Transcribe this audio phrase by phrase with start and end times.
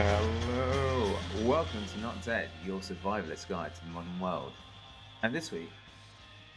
[0.00, 4.52] Hello, welcome to Not Dead, your survivalist guide to the modern world.
[5.24, 5.72] And this week,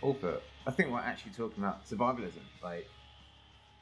[0.03, 2.43] Alpha, I think we're actually talking about survivalism.
[2.63, 2.87] Like,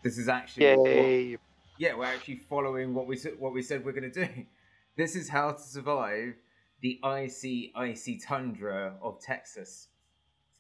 [0.02, 1.40] this is actually, what-
[1.78, 4.46] yeah, we're actually following what we what we said we're going to do.
[4.96, 6.36] This is how to survive
[6.80, 9.90] the icy, icy tundra of Texas,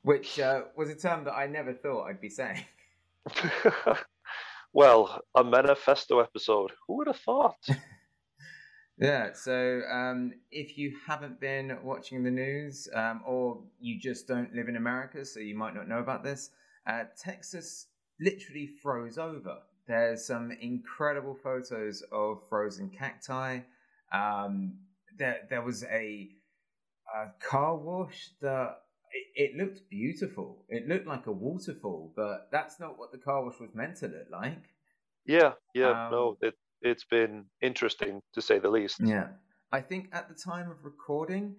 [0.02, 2.66] which uh, was a term that I never thought I'd be saying.
[4.74, 6.72] well, a manifesto episode.
[6.86, 7.66] Who would have thought?
[9.00, 14.54] Yeah, so um, if you haven't been watching the news um, or you just don't
[14.54, 16.52] live in America, so you might not know about this,
[16.86, 17.88] uh, Texas
[18.20, 19.60] literally froze over.
[19.88, 23.60] There's some incredible photos of frozen cacti.
[24.12, 24.74] Um,
[25.18, 26.30] there, there was a,
[27.16, 28.82] a car wash that
[29.36, 30.66] it, it looked beautiful.
[30.68, 34.08] It looked like a waterfall, but that's not what the car wash was meant to
[34.08, 34.64] look like.
[35.26, 36.08] Yeah, yeah.
[36.08, 39.00] Um, no, it it's been interesting to say the least.
[39.00, 39.28] Yeah.
[39.72, 41.56] I think at the time of recording,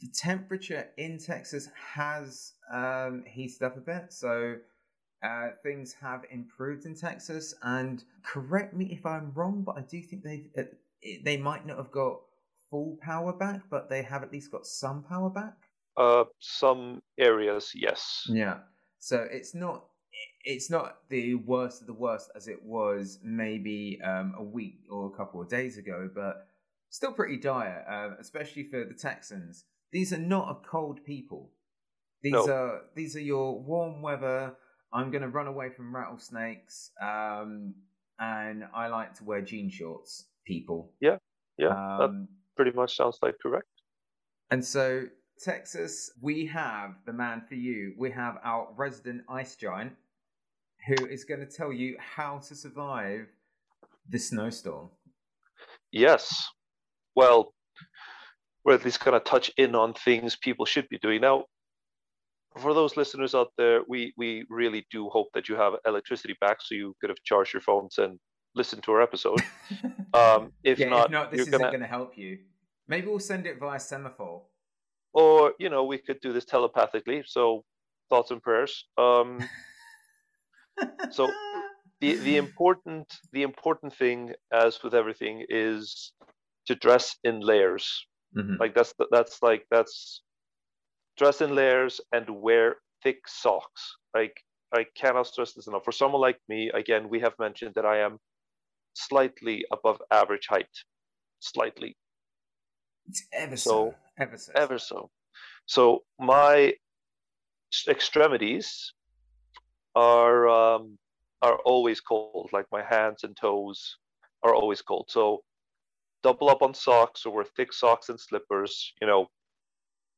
[0.00, 4.12] the temperature in Texas has um, heated up a bit.
[4.12, 4.56] So
[5.22, 7.54] uh, things have improved in Texas.
[7.62, 10.62] And correct me if I'm wrong, but I do think they've, uh,
[11.24, 12.20] they might not have got
[12.70, 15.56] full power back, but they have at least got some power back.
[15.96, 18.24] Uh, some areas, yes.
[18.28, 18.58] Yeah.
[18.98, 19.86] So it's not
[20.44, 25.06] it's not the worst of the worst as it was maybe um, a week or
[25.06, 26.46] a couple of days ago, but
[26.88, 29.64] still pretty dire, uh, especially for the Texans.
[29.92, 31.50] These are not a cold people.
[32.22, 32.48] These No.
[32.52, 34.54] are these are your warm weather.
[34.92, 37.74] I'm going to run away from rattlesnakes, um,
[38.18, 40.26] and I like to wear jean shorts.
[40.46, 41.18] People, Yeah,
[41.58, 43.68] yeah, that um, pretty much sounds like correct.
[44.50, 45.04] and so,
[45.38, 47.94] Texas, we have the man for you.
[47.96, 49.92] We have our resident ice giant
[50.86, 53.26] who is going to tell you how to survive
[54.08, 54.90] the snowstorm.
[55.92, 56.46] Yes.
[57.14, 57.52] Well,
[58.64, 61.20] we're at least going to touch in on things people should be doing.
[61.20, 61.44] Now,
[62.58, 66.58] for those listeners out there, we, we really do hope that you have electricity back
[66.60, 68.18] so you could have charged your phones and
[68.54, 69.40] listened to our episode.
[70.12, 72.38] Um, if, yeah, not, if not, this isn't going to help you.
[72.88, 74.42] Maybe we'll send it via semaphore.
[75.12, 77.22] or you know, we could do this telepathically.
[77.24, 77.62] So,
[78.08, 78.86] thoughts and prayers.
[78.98, 79.38] Um,
[81.10, 81.38] So,
[82.00, 86.12] the the important the important thing, as with everything, is
[86.66, 88.06] to dress in layers.
[88.36, 88.58] Mhm.
[88.60, 90.22] Like that's that's like that's
[91.16, 93.96] dress in layers and wear thick socks.
[94.14, 94.42] Like
[94.74, 95.84] I cannot stress this enough.
[95.84, 98.18] For someone like me, again, we have mentioned that I am
[98.94, 100.74] slightly above average height,
[101.40, 101.96] slightly,
[103.06, 104.52] It's ever so, So, ever so.
[104.54, 105.10] ever so.
[105.66, 106.74] So my
[107.88, 108.92] extremities
[109.94, 110.98] are um,
[111.42, 112.50] are always cold.
[112.52, 113.96] Like my hands and toes
[114.42, 115.06] are always cold.
[115.08, 115.42] So
[116.22, 118.92] double up on socks or wear thick socks and slippers.
[119.00, 119.28] You know,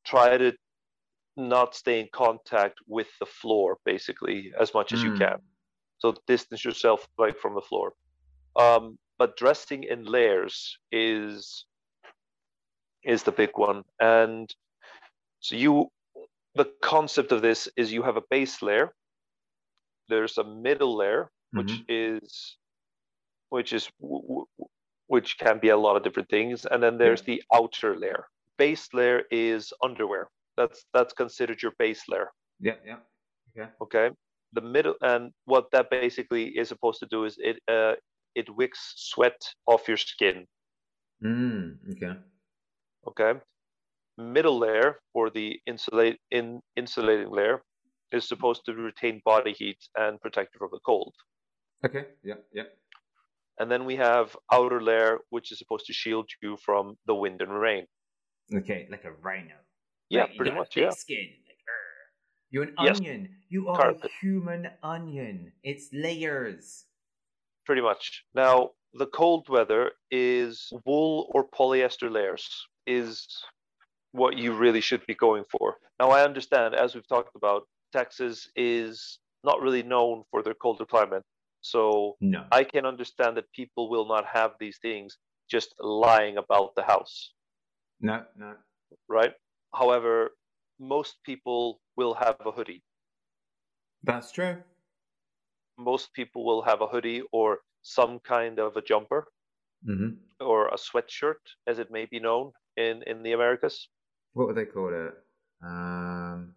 [0.05, 0.53] try to
[1.35, 5.17] not stay in contact with the floor basically as much as you Mm.
[5.17, 5.39] can.
[5.99, 7.93] So distance yourself like from the floor.
[8.55, 11.65] Um, but dressing in layers is
[13.03, 13.83] is the big one.
[13.99, 14.53] And
[15.39, 15.91] so you
[16.55, 18.93] the concept of this is you have a base layer,
[20.09, 22.57] there's a middle layer, which is
[23.49, 23.89] which is
[25.07, 28.25] which can be a lot of different things, and then there's the outer layer.
[28.57, 30.29] Base layer is underwear.
[30.57, 32.31] That's that's considered your base layer.
[32.59, 32.97] Yeah, yeah.
[33.55, 33.69] Okay.
[33.81, 34.09] Okay.
[34.53, 37.93] The middle and what that basically is supposed to do is it uh,
[38.35, 40.45] it wicks sweat off your skin.
[41.23, 42.13] Mm, okay.
[43.07, 43.39] Okay.
[44.17, 47.61] Middle layer or the insulate in insulating layer
[48.13, 51.13] is supposed to retain body heat and protect you from the cold.
[51.85, 52.05] Okay.
[52.23, 52.63] Yeah, yeah.
[53.59, 57.41] And then we have outer layer, which is supposed to shield you from the wind
[57.41, 57.85] and rain.
[58.53, 59.55] Okay, like a rhino.
[60.09, 60.75] Yeah, Like, pretty much.
[60.77, 60.91] Yeah.
[60.91, 61.27] Skin.
[61.47, 61.57] Like,
[62.51, 62.97] You're an Yes.
[62.99, 63.35] onion.
[63.49, 64.05] You are Carpet.
[64.05, 65.51] a human onion.
[65.63, 66.85] It's layers.
[67.65, 68.23] Pretty much.
[68.35, 72.45] Now, the cold weather is wool or polyester layers
[72.85, 73.27] is
[74.11, 75.77] what you really should be going for.
[75.99, 80.85] Now, I understand, as we've talked about, Texas is not really known for their colder
[80.85, 81.23] climate.
[81.61, 82.47] So No.
[82.51, 85.17] I can understand that people will not have these things
[85.49, 87.33] just lying about the house,
[87.99, 88.57] No, no.
[89.09, 89.33] right?
[89.73, 90.31] However,
[90.79, 92.83] most people will have a hoodie.
[94.03, 94.63] That's true.
[95.77, 99.27] Most people will have a hoodie or some kind of a jumper
[99.85, 100.09] hmm
[100.39, 103.89] or a sweatshirt, as it may be known in, in the Americas.
[104.33, 105.13] What would they call it?
[105.61, 106.55] Um,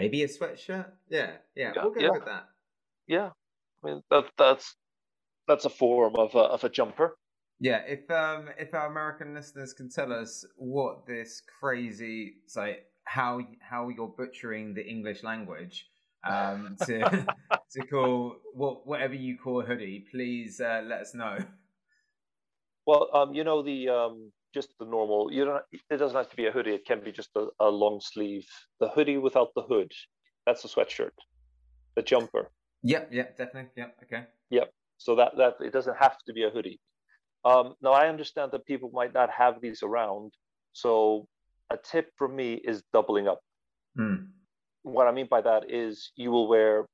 [0.00, 0.86] maybe a sweatshirt.
[1.08, 1.72] Yeah, yeah.
[1.74, 2.10] Yeah, we'll go yeah.
[2.10, 2.48] with that.
[3.06, 3.30] Yeah,
[3.82, 4.76] I mean that that's
[5.46, 7.16] that's a form of a, of a jumper.
[7.60, 13.40] Yeah, if um if our American listeners can tell us what this crazy like how
[13.60, 15.86] how you're butchering the English language
[16.28, 17.26] um to
[17.72, 21.38] to call what whatever you call a hoodie, please uh, let us know.
[22.86, 25.32] Well, um, you know the um just the normal.
[25.32, 25.62] You don't.
[25.90, 26.74] It doesn't have to be a hoodie.
[26.74, 28.46] It can be just a, a long sleeve.
[28.80, 29.92] The hoodie without the hood.
[30.46, 31.10] That's a sweatshirt.
[31.96, 32.50] The jumper.
[32.82, 33.08] Yep.
[33.12, 33.38] Yep.
[33.38, 33.70] Definitely.
[33.76, 33.96] Yep.
[34.04, 34.24] Okay.
[34.50, 34.72] Yep.
[34.98, 36.80] So that that it doesn't have to be a hoodie.
[37.44, 40.32] Um, now I understand that people might not have these around.
[40.72, 41.26] So
[41.70, 43.40] a tip from me is doubling up.
[43.98, 44.28] Mm.
[44.82, 46.86] What I mean by that is you will wear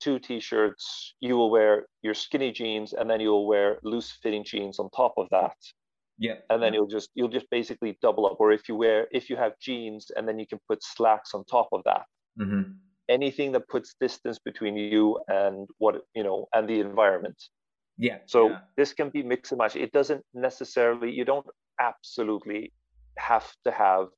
[0.00, 4.78] two t-shirts, you will wear your skinny jeans, and then you'll wear loose fitting jeans
[4.78, 5.56] on top of that.
[6.18, 6.34] Yeah.
[6.50, 8.36] And then you'll just you'll just basically double up.
[8.38, 11.44] Or if you wear if you have jeans and then you can put slacks on
[11.44, 12.02] top of that.
[12.40, 12.72] Mm-hmm.
[13.08, 17.36] Anything that puts distance between you and what you know and the environment.
[17.98, 18.18] Yeah.
[18.26, 18.58] So yeah.
[18.76, 19.76] this can be mix and match.
[19.76, 21.46] It doesn't necessarily you don't
[21.80, 22.72] absolutely
[23.18, 24.08] have to have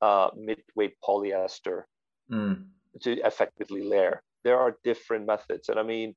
[0.00, 1.82] uh, mid-weight polyester
[2.30, 2.64] mm.
[3.02, 4.22] to effectively layer.
[4.44, 6.14] There are different methods, and I mean,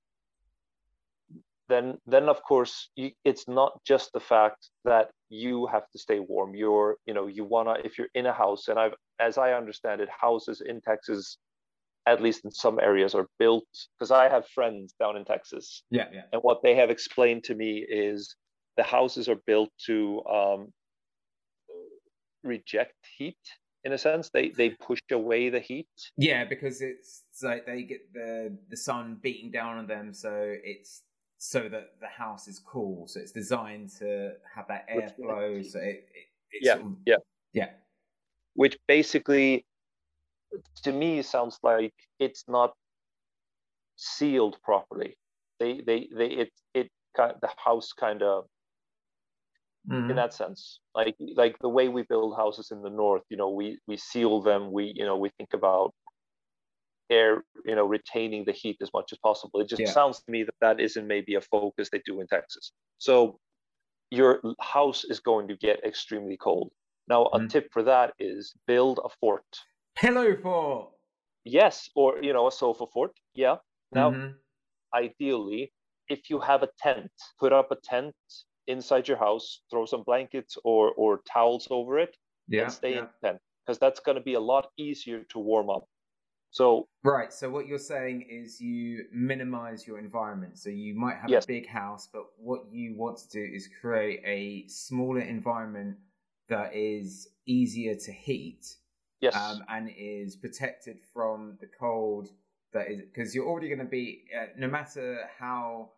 [1.69, 6.19] then then of course you, it's not just the fact that you have to stay
[6.19, 6.55] warm.
[6.55, 9.53] You're you know you want to if you're in a house and i've as i
[9.53, 11.37] understand it houses in texas
[12.07, 13.67] at least in some areas are built
[13.97, 15.83] because i have friends down in texas.
[15.89, 16.23] Yeah yeah.
[16.31, 18.35] And what they have explained to me is
[18.77, 20.73] the houses are built to um,
[22.43, 23.37] reject heat
[23.85, 24.29] in a sense.
[24.33, 25.87] They they push away the heat.
[26.17, 30.31] Yeah because it's like they get the the sun beating down on them so
[30.63, 31.03] it's
[31.45, 33.07] so that the house is cool.
[33.07, 35.63] So it's designed to have that airflow.
[35.65, 36.07] So it,
[36.51, 37.15] it yeah, sort of, yeah,
[37.53, 37.69] yeah.
[38.55, 39.65] Which basically,
[40.83, 42.73] to me, sounds like it's not
[43.95, 45.17] sealed properly.
[45.59, 48.45] They, they, they, it, it, the house kind of,
[49.89, 50.09] mm-hmm.
[50.09, 53.23] in that sense, like, like the way we build houses in the north.
[53.29, 54.71] You know, we, we seal them.
[54.71, 55.93] We, you know, we think about
[57.09, 59.89] air you know retaining the heat as much as possible it just yeah.
[59.89, 63.39] sounds to me that that isn't maybe a focus they do in texas so
[64.11, 66.71] your house is going to get extremely cold
[67.07, 67.49] now a mm.
[67.49, 69.45] tip for that is build a fort
[69.95, 70.89] pillow fort
[71.43, 73.55] yes or you know a sofa fort yeah
[73.93, 74.31] now mm-hmm.
[74.93, 75.71] ideally
[76.09, 78.15] if you have a tent put up a tent
[78.67, 82.15] inside your house throw some blankets or or towels over it
[82.47, 82.99] yeah, and stay yeah.
[82.99, 85.85] in the tent because that's going to be a lot easier to warm up
[86.55, 87.33] so right.
[87.33, 90.57] So what you're saying is you minimize your environment.
[90.57, 91.43] So you might have yes.
[91.43, 95.97] a big house, but what you want to do is create a smaller environment
[96.47, 98.73] that is easier to heat.
[99.19, 99.35] Yes.
[99.35, 102.29] Um, and is protected from the cold.
[102.71, 105.89] That is because you're already going to be uh, no matter how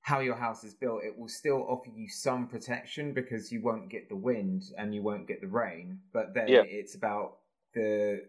[0.00, 3.90] how your house is built, it will still offer you some protection because you won't
[3.90, 5.98] get the wind and you won't get the rain.
[6.14, 6.62] But then yeah.
[6.64, 7.40] it's about
[7.74, 8.22] the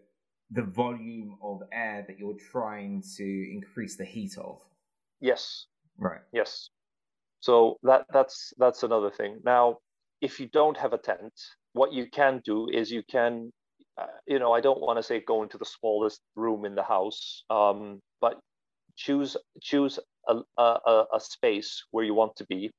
[0.50, 4.60] the volume of air that you're trying to increase the heat of.
[5.20, 5.66] Yes.
[5.98, 6.20] Right.
[6.32, 6.70] Yes.
[7.40, 9.40] So that that's that's another thing.
[9.44, 9.78] Now,
[10.20, 11.32] if you don't have a tent,
[11.72, 13.50] what you can do is you can,
[13.96, 16.82] uh, you know, I don't want to say go into the smallest room in the
[16.82, 18.38] house, um, but
[18.96, 19.98] choose choose
[20.28, 22.70] a, a, a space where you want to be,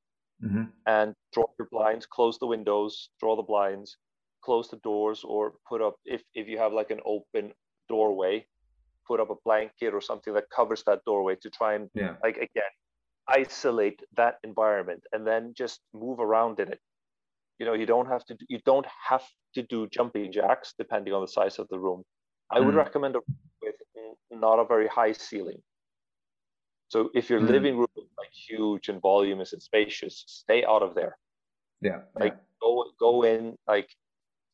[0.44, 0.66] mm-hmm.
[0.86, 3.98] and draw your blinds, close the windows, draw the blinds,
[4.42, 7.54] close the doors, or put up if if you have like an open
[7.90, 8.46] doorway,
[9.08, 12.16] put up a blanket or something that covers that doorway to try and yeah.
[12.24, 12.74] like again
[13.28, 16.80] isolate that environment and then just move around in it.
[17.60, 19.24] You know, you don't have to you don't have
[19.56, 22.04] to do jumping jacks depending on the size of the room.
[22.50, 22.84] I would Mm.
[22.86, 23.22] recommend a
[23.62, 23.76] with
[24.32, 25.62] not a very high ceiling.
[26.88, 27.50] So if your Mm.
[27.50, 31.18] living room is like huge and voluminous and spacious, stay out of there.
[31.82, 32.02] Yeah.
[32.16, 33.90] Like go go in like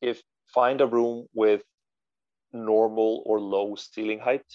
[0.02, 1.62] if find a room with
[2.52, 4.46] normal or low ceiling height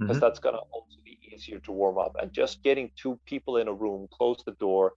[0.00, 0.20] because Mhm.
[0.20, 2.16] that's going to also be easier to warm up.
[2.20, 4.94] And just getting two people in a room close the door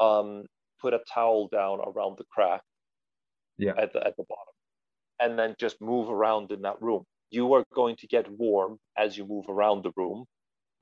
[0.00, 0.46] um,
[0.80, 2.62] put a towel down around the crack
[3.58, 3.74] Yeah.
[3.78, 4.54] at the at the bottom
[5.20, 7.04] and then just move around in that room.
[7.30, 10.26] You are going to get warm as you move around the room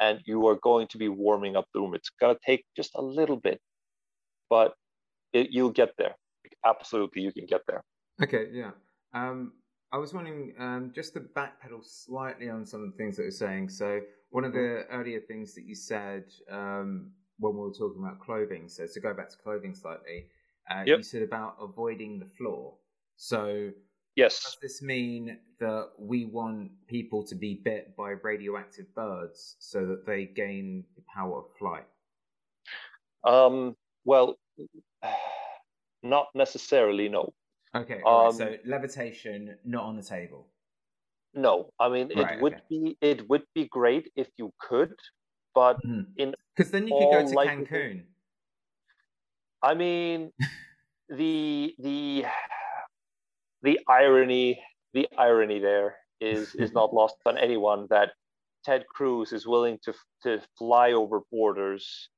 [0.00, 1.94] and you are going to be warming up the room.
[1.94, 3.60] It's going to take just a little bit
[4.50, 4.74] but
[5.32, 6.16] it, you'll get there.
[6.64, 7.82] Absolutely you can get there
[8.22, 8.48] Okay.
[8.52, 8.70] Yeah.
[9.14, 9.52] Um,
[9.92, 13.30] I was wondering um, just to backpedal slightly on some of the things that you're
[13.30, 13.68] saying.
[13.68, 14.00] So
[14.30, 18.68] one of the earlier things that you said um, when we were talking about clothing.
[18.68, 20.28] So to go back to clothing slightly,
[20.70, 20.98] uh, Yep.
[20.98, 22.74] you said about avoiding the floor.
[23.16, 23.70] So
[24.14, 29.86] yes does this mean that we want people to be bit by radioactive birds so
[29.86, 31.86] that they gain the power of flight?
[33.24, 34.38] Um, well,
[36.02, 37.08] not necessarily.
[37.08, 37.32] No.
[37.74, 38.06] Okay.
[38.10, 40.48] right, Um, So levitation not on the table.
[41.34, 41.70] No.
[41.78, 42.62] I mean, it Right, would okay.
[42.68, 44.94] be it would be great if you could,
[45.54, 45.80] but
[46.16, 48.06] in Because then you could go to Cancun.
[49.62, 50.32] I mean,
[51.08, 52.26] the the
[53.62, 54.62] the irony
[54.92, 58.12] the irony there is is not lost on anyone that
[58.64, 62.10] Ted Cruz is willing to to fly over borders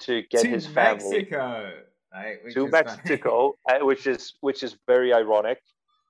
[0.00, 1.84] to get to his family Mexico.
[2.12, 2.68] Right, which to.
[2.68, 5.58] Mexico, uh, which is which is very ironic.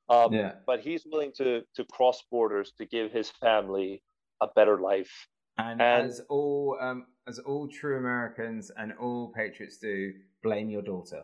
[0.08, 0.52] Um, Yeah.
[0.66, 4.02] But he's willing to to cross borders to give his family
[4.40, 5.28] a better life.
[5.58, 10.82] And, And- as all um, as all true Americans and all patriots do, blame your
[10.82, 11.22] daughter.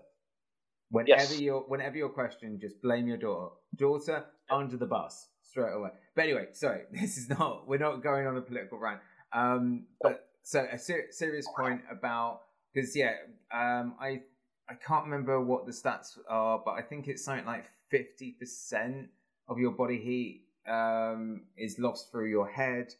[0.90, 1.40] Whenever Yes.
[1.40, 3.54] you're whenever you're questioned, just blame your daughter.
[3.76, 5.90] Daughter under the bus straight away.
[6.14, 9.00] But anyway, sorry, this is not we're not going on a political rant.
[9.33, 12.42] Um, but so a ser- serious point about
[12.73, 13.14] because yeah,
[13.52, 14.23] um, I
[14.69, 19.09] I can't remember what the stats are, but I think it's something like fifty percent
[19.49, 22.95] of your body heat um, is lost through your head,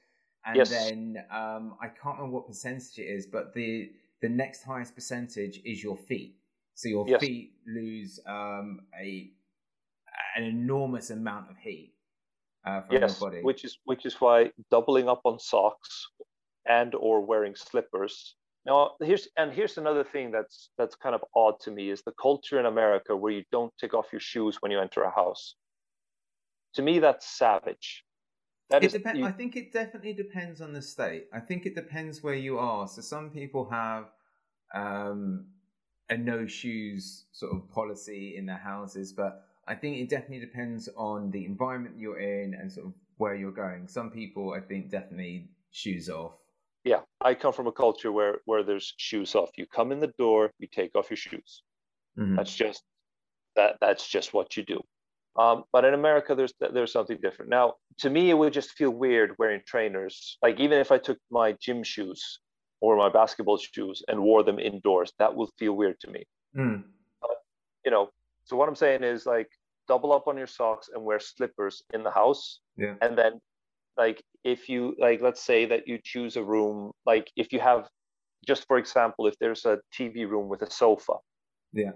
[0.45, 0.71] and Yes.
[0.71, 3.91] then um, I can't remember what percentage it is, but the
[4.23, 6.37] the next highest percentage is your feet.
[6.75, 7.21] So your Yes.
[7.21, 9.31] feet lose um, a
[10.37, 11.95] an enormous amount of heat
[12.65, 13.43] uh, from yes, your body.
[13.43, 16.09] which is which is why doubling up on socks
[16.67, 18.37] and or wearing slippers.
[18.67, 22.13] Now here's and here's another thing that's that's kind of odd to me is the
[22.21, 25.55] culture in America where you don't take off your shoes when you enter a house.
[26.75, 28.05] To me, that's savage.
[28.71, 29.21] That it is depends.
[29.21, 31.29] you- I think it definitely depends on the state.
[31.33, 32.89] I think it depends where you are.
[32.89, 34.11] So some people have
[34.75, 35.47] um,
[36.11, 40.89] a no shoes sort of policy in their houses, but I think it definitely depends
[40.97, 43.87] on the environment you're in and sort of where you're going.
[43.89, 46.35] Some people, I think, definitely shoes off.
[46.87, 49.51] Yeah, I come from a culture where where there's shoes off.
[49.59, 51.63] You come in the door, you take off your shoes.
[52.17, 52.37] Mhm.
[52.37, 52.83] That's just
[53.57, 54.81] that that's just what you do.
[55.37, 57.51] Um, but in America, there's there's something different.
[57.51, 60.39] Now, to me, it would just feel weird wearing trainers.
[60.43, 62.39] Like even if I took my gym shoes
[62.81, 66.25] or my basketball shoes and wore them indoors, that would feel weird to me.
[66.57, 66.85] Mm.
[67.85, 68.11] You know.
[68.45, 69.51] So what I'm saying is like
[69.89, 72.61] double up on your socks and wear slippers in the house.
[72.77, 72.95] Yeah.
[73.03, 73.41] And then,
[73.97, 76.93] like if you like, let's say that you choose a room.
[77.05, 77.89] Like if you have,
[78.47, 81.15] just for example, if there's a TV room with a sofa,
[81.73, 81.93] Yeah.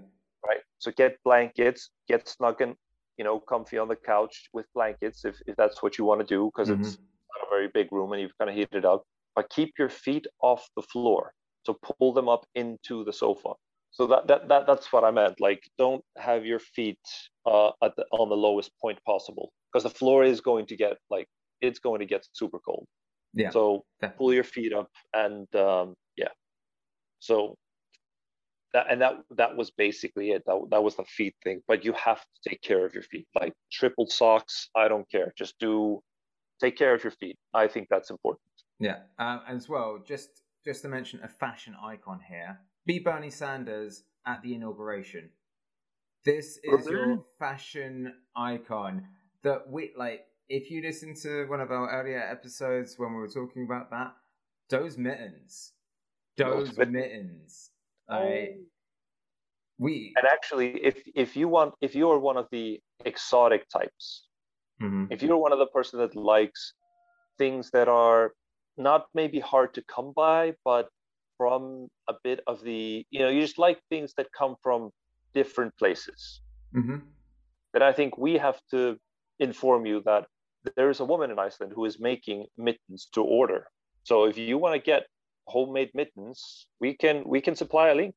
[0.46, 0.60] right?
[0.78, 2.74] So get blankets, get snug and
[3.18, 6.26] you know comfy on the couch with blankets if, if that's what you want to
[6.26, 9.04] do because it's not a very big room and you've kind of heated it up.
[9.36, 11.32] But keep your feet off the floor.
[11.64, 13.50] So pull them up into the sofa.
[13.92, 15.40] So that, that, that that's what I meant.
[15.40, 16.98] Like don't have your feet
[17.44, 20.96] uh, at the, on the lowest point possible because the floor is going to get
[21.10, 21.28] like
[21.60, 22.86] it's going to get super cold.
[23.34, 23.50] Yeah.
[23.50, 24.18] So definitely.
[24.18, 26.28] pull your feet up and um, yeah
[27.20, 27.54] so
[28.72, 31.92] that and that that was basically it that, that was the feet thing but you
[31.92, 36.00] have to take care of your feet like triple socks i don't care just do
[36.60, 38.40] take care of your feet i think that's important
[38.78, 40.30] Yeah, um, as well, just
[40.64, 45.30] just to mention a fashion icon here, be Bernie Sanders at the inauguration.
[46.24, 47.24] This is your Mhm.
[47.38, 49.08] fashion icon
[49.42, 50.26] that we like.
[50.50, 54.16] If you listen to one of our earlier episodes when we were talking about that,
[54.68, 55.74] those mittens,
[56.36, 57.70] those mittens,
[58.08, 58.58] like
[59.78, 60.12] we.
[60.16, 64.26] and actually if if you want if you are one of the exotic types
[64.82, 65.06] Mhm.
[65.12, 66.74] if you're one of the person that likes
[67.38, 68.34] things that are
[68.76, 70.88] not maybe hard to come by but
[71.38, 74.90] from a bit of the you know you just like things that come from
[75.32, 76.42] different places
[76.74, 76.98] Mhm.
[77.72, 78.98] then i think we have to
[79.38, 80.26] inform you that
[80.76, 83.66] there is a woman in iceland who is making mittens to order
[84.04, 85.06] so if you want to get
[85.46, 88.14] homemade mittens we can we can supply a link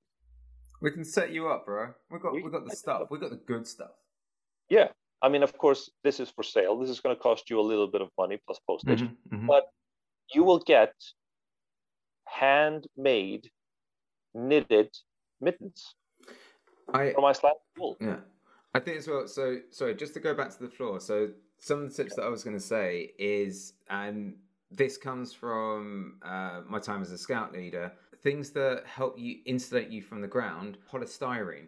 [0.81, 1.93] We can set you up, bro.
[2.11, 3.01] We got We- we got the stuff.
[3.09, 3.95] We got the good stuff.
[4.69, 4.89] yeah
[5.25, 7.65] i mean of course this is for sale this is going to cost you a
[7.71, 9.47] little bit of money plus postage Mhm, mhm.
[9.53, 9.67] But-
[10.35, 10.93] you will get
[12.25, 13.45] handmade
[14.33, 14.89] knitted
[15.41, 15.95] mittens
[16.93, 17.95] I from Icelandic wool.
[18.01, 18.19] Yeah.
[18.73, 19.27] I think as well.
[19.27, 20.99] So, sorry, just to go back to the floor.
[20.99, 21.15] So,
[21.63, 24.35] some of the tips that I was going to say is, and
[24.69, 29.87] this comes from uh, my time as a scout leader, things that help you insulate
[29.87, 31.67] you from the ground, polystyrene.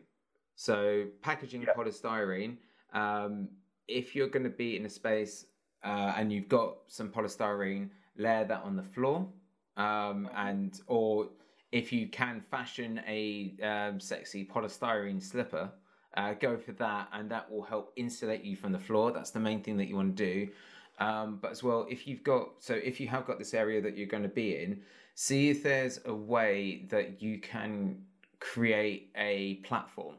[0.58, 1.74] So, packaging Yeah.
[1.74, 2.58] polystyrene,
[2.92, 3.48] um,
[3.88, 5.46] if you're going to be in a space
[5.86, 9.32] uh, and you've got some polystyrene, layer that on the floor.
[9.78, 11.30] Um, and, or
[11.72, 15.72] if you can fashion a um, sexy polystyrene slipper,
[16.16, 19.12] uh, go for that, and that will help insulate you from the floor.
[19.12, 20.52] That's the main thing that you want to do.
[21.00, 23.98] Um, but as well, if you've got so if you have got this area that
[23.98, 24.82] you're going to be in,
[25.14, 27.98] see if there's a way that you can
[28.40, 30.16] create a platform.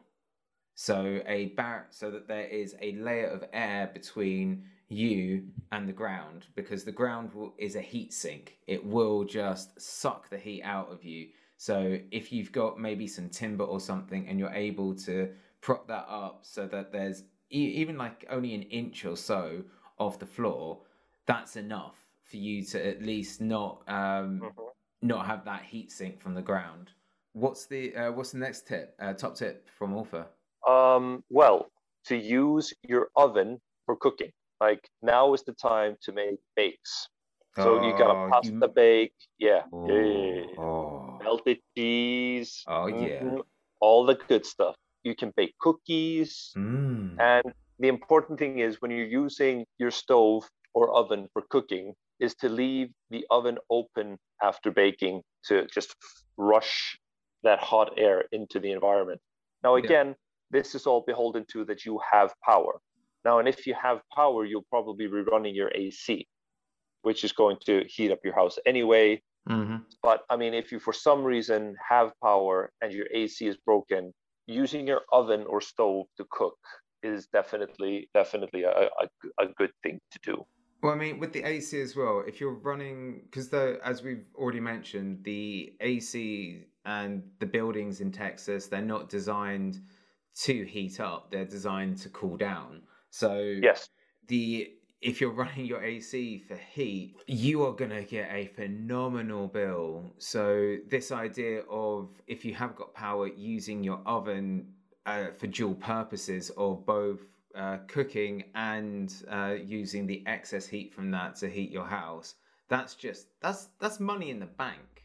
[0.74, 5.92] So a bar so that there is a layer of air between you and the
[5.92, 8.58] ground because the ground will, is a heat sink.
[8.66, 11.28] It will just suck the heat out of you.
[11.56, 16.06] So if you've got maybe some timber or something and you're able to prop that
[16.08, 19.62] up so that there's e- even like only an inch or so
[19.98, 20.80] of the floor,
[21.26, 24.70] that's enough for you to at least not um, Mhm.
[25.02, 26.90] not have that heat sink from the ground.
[27.32, 28.94] What's the uh, what's the next tip?
[28.98, 30.26] Uh, top tip from Author.
[30.66, 31.70] Um, well,
[32.06, 34.32] to use your oven for cooking.
[34.60, 37.08] Like now is the time to make bakes.
[37.56, 40.60] So you got Oh, a pasta you- bake, yeah, Oh, yeah, yeah, yeah, yeah.
[40.60, 41.18] oh.
[41.22, 43.22] melted cheese, Oh, yeah.
[43.22, 43.42] mhm,
[43.80, 44.76] all the good stuff.
[45.06, 47.16] You can bake cookies, Mm.
[47.32, 47.46] and
[47.78, 50.44] the important thing is when you're using your stove
[50.74, 55.94] or oven for cooking, is to leave the oven open after baking to just
[56.36, 56.98] rush
[57.42, 59.20] that hot air into the environment.
[59.62, 59.84] Now, Yeah.
[59.84, 60.08] again,
[60.50, 62.74] this is all beholden to that you have power.
[63.24, 66.26] Now, and if you have power, you'll probably be running your AC,
[67.02, 69.22] which is going to heat up your house anyway.
[69.46, 73.56] hmm But I mean, if you for some reason have power and your AC is
[73.70, 74.12] broken,
[74.46, 76.58] using your oven or stove to cook
[77.02, 80.44] is definitely definitely a, a, a good thing to do.
[80.82, 84.26] Well, I mean, with the AC as well, if you're running, because though, as we've
[84.34, 89.80] already mentioned, the AC and the buildings in Texas, they're not designed
[90.42, 92.82] to heat up; they're designed to cool down.
[93.10, 93.88] So Yes.
[94.28, 99.48] the if you're running your AC for heat, you are going to get a phenomenal
[99.48, 100.04] bill.
[100.18, 104.72] So this idea of if you have got power using your oven
[105.06, 107.20] uh, for dual purposes of both
[107.54, 112.34] uh, cooking and uh, using the excess heat from that to heat your house,
[112.68, 115.04] that's just that's that's money in the bank.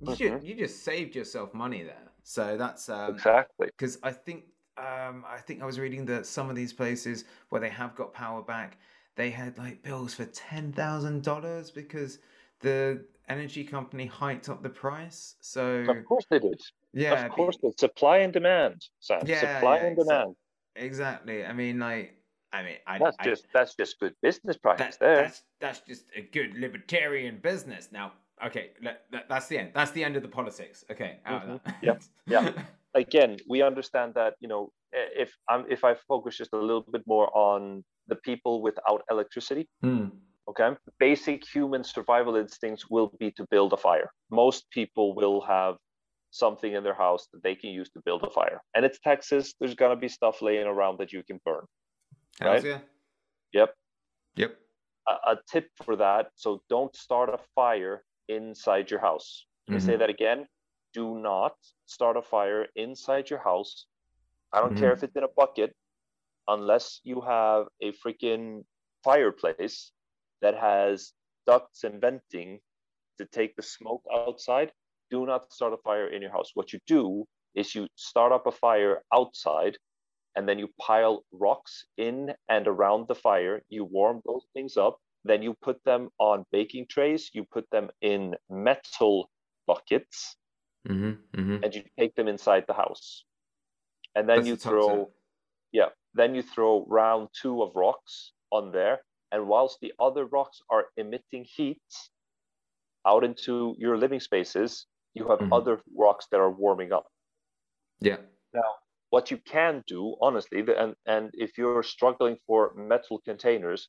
[0.00, 0.42] You, ju- Mhm.
[0.42, 2.08] you just saved yourself money there.
[2.24, 3.68] So that's um, Exactly.
[3.76, 4.44] because I think
[4.78, 8.12] um, I think I was reading that some of these places where they have got
[8.14, 8.78] power back,
[9.16, 12.18] they had like bills for ten thousand dollars because
[12.60, 15.36] the energy company hiked up the price.
[15.40, 16.60] So Of course they did.
[16.92, 19.22] yeah, of course, the supply and demand, Sam.
[19.26, 20.36] Yeah, supply yeah, and demand.
[20.76, 21.44] exactly.
[21.44, 22.16] I mean, like,
[22.52, 25.22] I mean, I, That's I, just that's just good business practice that, there.
[25.22, 27.88] that's that's just a good libertarian business.
[27.92, 28.12] Now,
[28.44, 29.70] okay, that, that's the end.
[29.74, 30.84] That's the end of the politics.
[30.90, 31.70] Okay, out of mm-hmm.
[31.70, 31.76] that.
[31.82, 32.52] Yep, yeah.
[32.94, 37.06] Again, we understand that you know if I'm if I focus just a little bit
[37.06, 40.06] more on the people without electricity, Hmm.
[40.48, 44.10] okay, basic human survival instincts will be to build a fire.
[44.30, 45.76] Most people will have
[46.30, 49.54] something in their house that they can use to build a fire, and it's Texas.
[49.58, 51.64] There's gonna be stuff laying around that you can burn.
[52.40, 52.64] Right.
[52.64, 52.78] yeah.
[53.52, 53.74] Yep.
[54.36, 54.52] Yep.
[55.08, 59.80] a, a tip for that so don't start a fire inside your house let me
[59.80, 60.46] say that again
[60.94, 61.54] do not
[61.86, 63.86] start a fire inside your house
[64.54, 65.74] i don't care if it's in a bucket
[66.48, 68.64] unless you have a freaking
[69.04, 69.92] fireplace
[70.40, 71.12] that has
[71.46, 72.58] ducts and venting
[73.18, 74.70] to take the smoke outside
[75.10, 77.24] do not start a fire in your house what you do
[77.54, 79.76] is you start up a fire outside
[80.36, 83.62] and then you pile rocks in and around the fire.
[83.68, 84.98] You warm those things up.
[85.24, 87.30] Then you put them on baking trays.
[87.32, 89.30] You put them in metal
[89.66, 90.36] buckets,
[90.88, 91.40] Mm-hmm.
[91.40, 91.62] Mm-hmm.
[91.62, 93.24] and you take them inside the house.
[94.16, 95.12] And then That's you throw,
[95.70, 99.00] yeah, then you throw round two of rocks on there.
[99.30, 101.82] And whilst the other rocks are emitting heat
[103.06, 105.52] out into your living spaces, you have Mhm.
[105.52, 107.06] other rocks that are warming up.
[108.00, 108.18] Yeah.
[108.52, 108.76] Now,
[109.10, 113.88] what you can do, honestly, and, and if you're struggling for metal containers,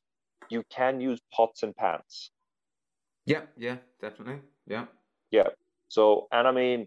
[0.50, 2.30] you can use pots and pans.
[3.26, 3.46] Yeah.
[3.56, 3.78] Yeah.
[4.00, 4.40] Definitely.
[4.66, 4.86] Yeah.
[5.30, 5.48] Yeah.
[5.88, 6.86] So, and I mean,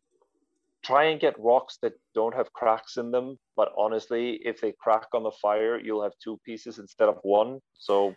[0.87, 3.37] try and get rocks that don't have cracks in them.
[3.55, 7.59] But honestly, if they crack on the fire, you'll have two pieces instead of one.
[7.77, 8.15] So,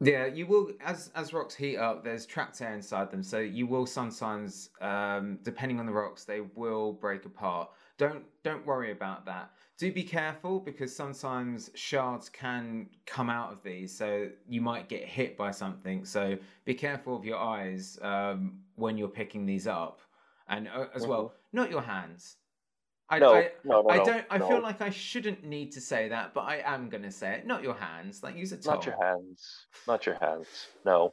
[0.00, 2.04] Yeah, you will as as rocks heat up.
[2.04, 6.40] There's trapped air inside them, so you will sometimes, um, depending on the rocks, they
[6.40, 7.70] will break apart.
[7.96, 9.50] Don't don't worry about that.
[9.78, 15.04] Do be careful because sometimes shards can come out of these, so you might get
[15.04, 16.04] hit by something.
[16.04, 20.00] So be careful of your eyes um, when you're picking these up,
[20.48, 22.36] and uh, as well, not your hands.
[23.10, 24.24] I, no, I, no, no, I don't.
[24.30, 27.46] I feel like I shouldn't need to say that, but I am gonna say it.
[27.46, 28.22] Not your hands.
[28.22, 28.76] Like use a towel.
[28.76, 30.66] not your hands, not your hands.
[30.84, 31.12] No.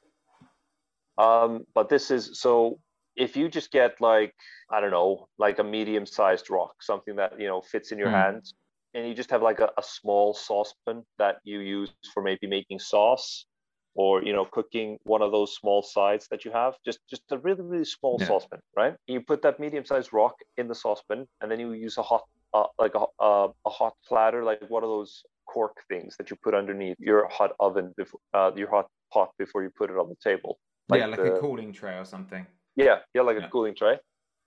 [1.18, 2.80] Um, but this is so
[3.16, 4.34] if you just get like
[4.72, 8.16] I don't know, like a medium-sized rock, something that you know fits in your Hmm.
[8.16, 8.54] hand,
[8.94, 12.80] and you just have like a, a small saucepan that you use for maybe making
[12.80, 13.46] sauce,
[13.96, 17.38] or you know cooking one of those small sides that you have just just a
[17.40, 18.28] really really small yeah.
[18.28, 21.98] saucepan right you put that medium sized rock in the saucepan and then you use
[21.98, 22.24] a hot
[22.54, 26.38] uh, like a, uh, a hot platter like one of those cork things that you
[26.42, 30.08] put underneath your hot oven before uh, your hot pot before you put it on
[30.08, 30.58] the table
[30.90, 33.46] like yeah like the, a cooling tray or something yeah yeah like yeah.
[33.46, 33.98] a cooling tray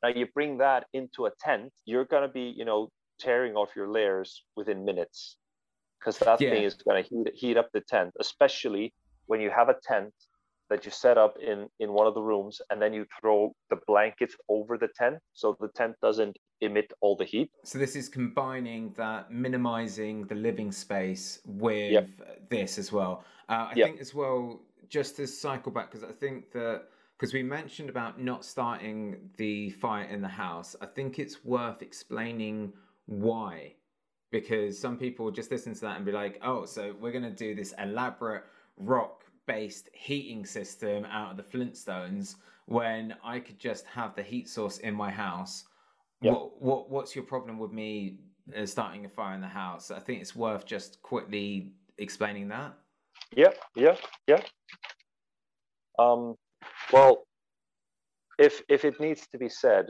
[0.03, 3.71] now you bring that into a tent you're going to be you know tearing off
[3.77, 5.37] your layers within minutes
[5.99, 6.51] because that yeah.
[6.51, 8.93] thing is going to heat, heat up the tent especially
[9.27, 10.13] when you have a tent
[10.71, 13.77] that you set up in in one of the rooms and then you throw the
[13.87, 18.09] blankets over the tent so the tent doesn't emit all the heat so this is
[18.09, 22.09] combining that minimizing the living space with yep.
[22.51, 23.89] this as well uh, i yep.
[23.89, 26.85] think as well just to cycle back because i think that
[27.19, 31.83] because we mentioned about not starting the fire in the house i think it's worth
[31.83, 32.73] explaining
[33.07, 33.73] why
[34.31, 37.31] because some people just listen to that and be like oh so we're going to
[37.31, 38.45] do this elaborate
[38.77, 44.49] rock based heating system out of the Flintstones when I could just have the heat
[44.49, 45.65] source in my house.
[46.23, 46.33] Yep.
[46.33, 48.19] What what what's your problem with me
[48.57, 49.91] uh, starting a fire in the house?
[49.91, 52.75] I think it's worth just quickly explaining that.
[53.37, 54.41] Yeah, yeah, yeah.
[55.99, 56.35] Um,
[56.93, 57.27] well,
[58.39, 59.87] if if it needs to be said,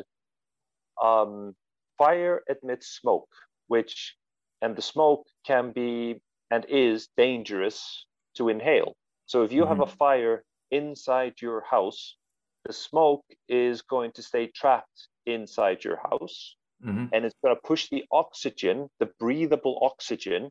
[1.03, 1.55] um,
[1.99, 3.29] fire emits smoke,
[3.69, 4.17] which
[4.63, 6.21] and the smoke can be
[6.51, 8.95] and is dangerous to inhale.
[9.27, 9.81] So if you mm-hmm.
[9.81, 12.17] have a fire inside your house,
[12.65, 17.07] the smoke is going to stay trapped inside your house mm-hmm.
[17.13, 20.51] and it's going to push the oxygen, the breathable oxygen,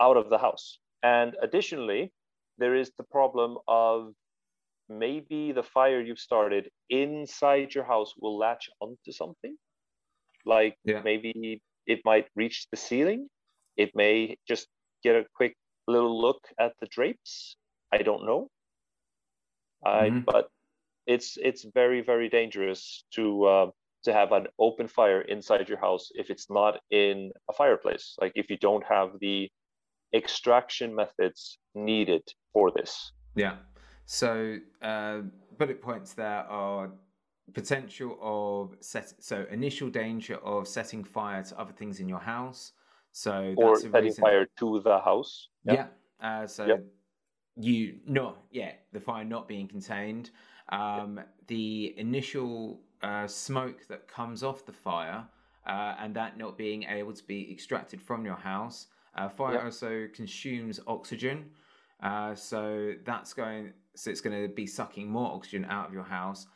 [0.00, 0.78] out of the house.
[1.02, 2.12] And additionally,
[2.58, 4.12] there is the problem of
[4.88, 9.56] maybe the fire you've started inside your house will latch onto something.
[10.44, 11.00] Like yeah.
[11.02, 13.28] maybe it might reach the ceiling.
[13.76, 14.66] It may just
[15.02, 15.56] get a quick
[15.88, 17.56] little look at the drapes.
[17.92, 18.48] I don't know.
[19.84, 20.20] I mm-hmm.
[20.26, 20.48] but
[21.06, 23.70] it's it's very very dangerous to uh,
[24.04, 28.16] to have an open fire inside your house if it's not in a fireplace.
[28.20, 29.50] Like if you don't have the
[30.14, 33.12] extraction methods needed for this.
[33.34, 33.56] Yeah.
[34.06, 35.20] So uh,
[35.58, 36.90] bullet points there are
[37.54, 42.72] potential of set so initial danger of setting fire to other things in your house
[43.12, 44.22] so or setting reason...
[44.22, 45.48] fire to the house.
[45.64, 45.86] Yeah.
[46.20, 46.42] yeah.
[46.42, 46.78] Uh, so
[47.56, 50.30] you no, yeah, the fire not being contained.
[50.70, 55.26] Um, the initial uh, smoke that comes off the fire
[55.66, 58.86] uh, and that not being able to be extracted from your house.
[59.14, 59.64] Uh, fire yep.
[59.64, 61.50] also consumes oxygen,
[62.02, 63.72] uh, so that's going.
[63.94, 66.46] So it's going to be sucking more oxygen out of your house,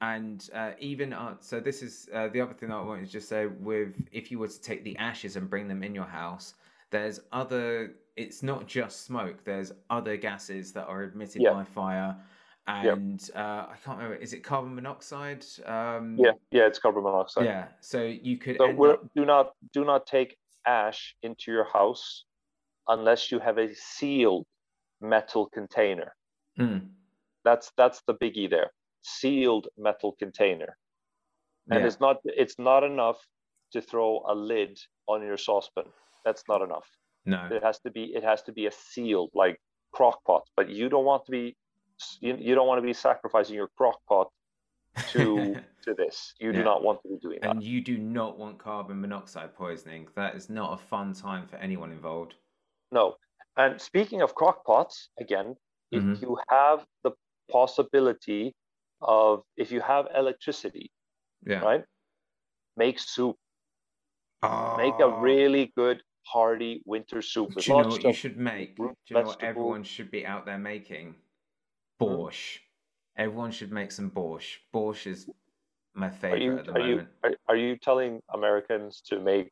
[0.00, 3.28] and uh, even uh, so, this is uh, the other thing I wanted to just
[3.28, 3.46] say.
[3.46, 6.54] With if you were to take the ashes and bring them in your house,
[6.90, 7.94] there's other.
[8.16, 9.44] It's not just smoke.
[9.44, 11.52] There's other gases that are emitted yeah.
[11.52, 12.16] by fire,
[12.66, 13.38] and uh,
[13.70, 14.16] I can't remember.
[14.16, 15.44] Is it carbon monoxide?
[15.64, 17.46] Um, yeah, yeah, it's carbon monoxide.
[17.46, 18.56] Yeah, so you could.
[18.58, 19.00] So up...
[19.14, 22.24] do not do not take ash into your house
[22.88, 24.44] unless you have a sealed
[25.00, 26.14] metal container.
[26.58, 26.88] Mm.
[27.44, 28.72] That's that's the biggie there
[29.06, 30.76] sealed metal container.
[31.70, 31.86] And yeah.
[31.86, 33.18] it's not it's not enough
[33.72, 35.84] to throw a lid on your saucepan.
[36.24, 36.88] That's not enough.
[37.24, 37.48] No.
[37.50, 39.60] It has to be it has to be a sealed like
[39.92, 41.56] crock pot, but you don't want to be
[42.20, 44.30] you, you don't want to be sacrificing your crock pot
[45.12, 46.34] to to this.
[46.40, 46.58] You yeah.
[46.58, 47.52] do not want to be doing that.
[47.52, 50.08] And you do not want carbon monoxide poisoning.
[50.14, 52.34] That is not a fun time for anyone involved.
[52.92, 53.16] No.
[53.56, 55.56] And speaking of crock pots, again,
[55.92, 56.12] mm-hmm.
[56.12, 57.12] if you have the
[57.50, 58.54] possibility
[59.00, 60.90] of if you have electricity,
[61.44, 61.60] yeah.
[61.60, 61.84] right?
[62.76, 63.36] Make soup.
[64.42, 64.76] Oh.
[64.76, 65.20] Make a ah.
[65.20, 67.54] really good hearty winter soup.
[67.54, 68.76] Do you know what you should make?
[68.76, 71.14] Do you know what everyone should be out there making?
[72.00, 72.58] Borscht.
[72.58, 73.22] Hmm?
[73.22, 74.56] Everyone should make some borscht.
[74.74, 75.30] Borscht is
[75.94, 77.08] my favorite you, at the are moment.
[77.24, 79.50] You, are, are you telling Americans to make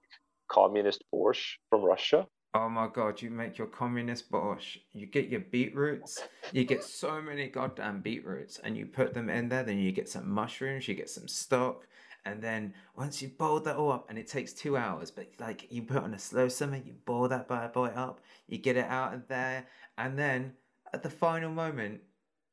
[0.50, 2.26] communist borscht from Russia?
[2.56, 4.78] Oh my god, you make your communist borscht.
[4.92, 6.22] You get your beetroots.
[6.52, 9.64] You get so many goddamn beetroots, and you put them in there.
[9.64, 10.86] Then you get some mushrooms.
[10.86, 11.88] You get some stock,
[12.24, 15.66] and then once you boil that all up, and it takes two hours, but like
[15.72, 18.20] you put on a slow simmer, you boil that bad boy up.
[18.46, 19.66] You get it out of there,
[19.98, 20.52] and then
[20.92, 22.02] at the final moment,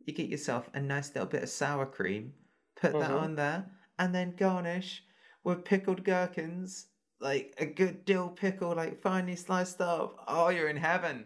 [0.04, 2.34] you get yourself a nice little bit of sour cream.
[2.76, 3.02] Put mm-hmm.
[3.02, 5.04] that on there, and then garnish
[5.44, 6.88] with pickled gherkins
[7.22, 10.24] like a good dill pickle, like finely sliced up.
[10.28, 11.26] Oh, you're in heaven.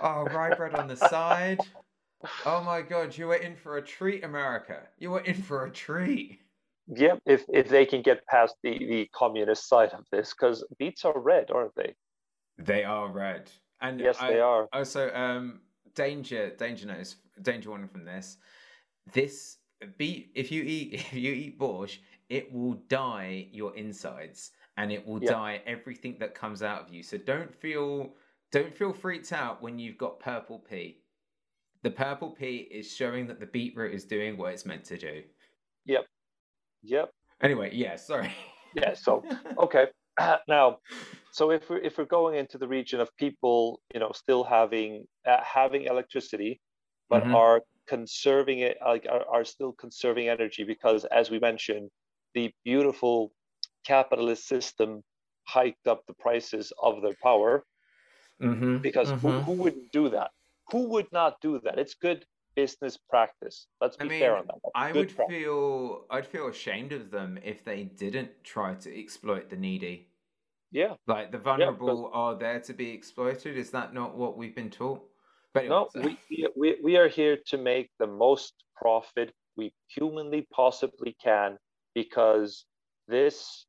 [0.00, 1.60] Oh, rye bread on the side.
[2.46, 4.82] Oh my god, you were in for a treat, America.
[4.98, 6.40] You were in for a treat.
[6.88, 11.04] Yeah, if if they can get past the the communist side of this, because beets
[11.04, 11.94] are red, aren't they?
[12.58, 13.50] They are red,
[13.80, 14.68] and yes, I, they are.
[14.72, 15.60] Also, um,
[15.94, 18.36] danger, danger notice, danger warning from this.
[19.12, 19.58] This
[19.96, 25.06] be if you eat if you eat borscht, it will dye your insides and it
[25.06, 25.30] will Yeah.
[25.32, 27.02] dye everything that comes out of you.
[27.02, 28.14] So don't feel
[28.50, 31.02] don't feel freaked out when you've got purple pea.
[31.82, 35.24] The purple pea is showing that the beetroot is doing what it's meant to do.
[35.86, 36.06] Yep.
[36.82, 37.10] Yep.
[37.40, 38.30] Anyway, yeah, sorry.
[38.74, 38.94] Yeah.
[38.94, 39.24] So
[39.58, 39.88] okay.
[40.48, 40.78] now,
[41.30, 45.06] so if we're if we're going into the region of people, you know, still having
[45.26, 46.60] uh, having electricity,
[47.08, 47.34] but Mhm.
[47.34, 51.90] are conserving it, like are, are still conserving energy because, as we mentioned,
[52.34, 53.32] the beautiful
[53.84, 55.02] capitalist system
[55.44, 57.64] hiked up the prices of their power
[58.40, 60.30] hmm because who, who wouldn't do that?
[60.72, 61.78] Who would not do that?
[61.78, 62.24] It's good
[62.56, 63.66] business practice.
[63.80, 64.54] Let's I be fair mean, on that.
[64.62, 65.36] That's I would practice.
[65.36, 70.08] feel I'd feel ashamed of them if they didn't try to exploit the needy.
[70.70, 70.94] Yeah.
[71.06, 73.56] Like the vulnerable are there to be exploited.
[73.56, 75.02] Is that not what we've been taught?
[75.54, 80.46] But No, anyway, we, we, we are here to make the most profit we humanly
[80.50, 81.58] possibly can
[81.94, 82.64] because
[83.06, 83.66] this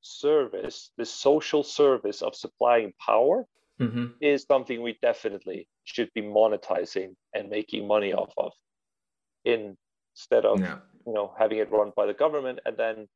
[0.00, 3.46] service, the social service of supplying power,
[3.78, 8.52] hmm is something we definitely should be monetizing and making money off of
[9.44, 13.06] instead of yeah, you know having it run by the government and then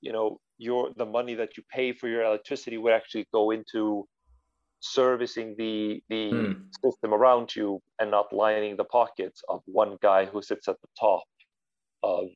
[0.00, 4.06] you know your the money that you pay for your electricity would actually go into
[4.80, 6.52] servicing the the Hmm.
[6.84, 10.88] system around you and not lining the pockets of one guy who sits at the
[10.98, 11.22] top
[12.02, 12.26] of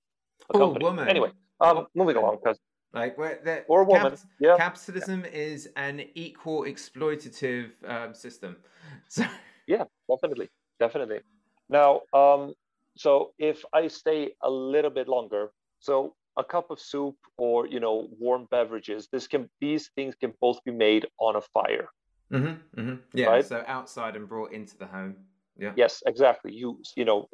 [0.50, 0.84] a Or company.
[0.84, 1.08] woman.
[1.08, 2.58] Anyway, um, moving along because
[2.96, 8.56] like where the or woman, caps- yeah, capitalism is an equal exploitative um, system.
[9.08, 9.24] So
[9.66, 10.48] Yeah, definitely,
[10.80, 11.20] definitely.
[11.68, 12.54] Now, um,
[12.96, 17.80] so if I stay a little bit longer, so a cup of soup or you
[17.80, 21.88] know warm beverages, this can these things can both be made on a fire.
[22.30, 23.44] hmm hmm yeah, Right.
[23.44, 25.14] so outside and brought into the home.
[25.58, 25.72] Yeah.
[25.76, 26.52] Yes, exactly.
[26.52, 27.28] You you know,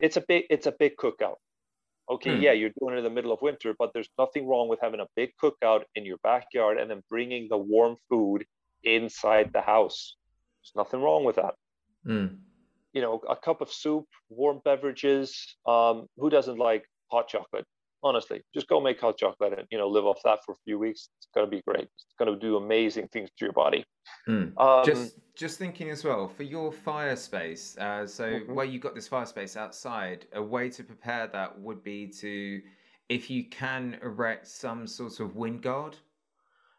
[0.00, 1.38] it's a big it's a big cookout.
[2.10, 2.42] Okay, Hmm.
[2.42, 5.00] yeah, you're doing it in the middle of winter, but there's nothing wrong with having
[5.00, 8.44] a big cookout in your backyard and then bringing the warm food
[8.82, 10.16] inside the house.
[10.60, 11.54] There's nothing wrong with that.
[12.06, 12.38] Mm.
[12.92, 15.56] you know, a cup of soup, warm beverages.
[15.66, 17.66] Um, who doesn't like hot chocolate?
[18.04, 20.78] Honestly, just go make hot chocolate and you know live off that for a few
[20.78, 21.08] weeks.
[21.16, 21.84] It's gonna be great.
[21.84, 23.82] It's gonna do amazing things to your body.
[24.28, 24.52] Mm.
[24.58, 28.48] Um, just just thinking as well for your fire space uh, so Mhm.
[28.54, 32.62] where you got this fire space outside a way to prepare that would be to
[33.08, 35.96] if you can erect some sort of wind guard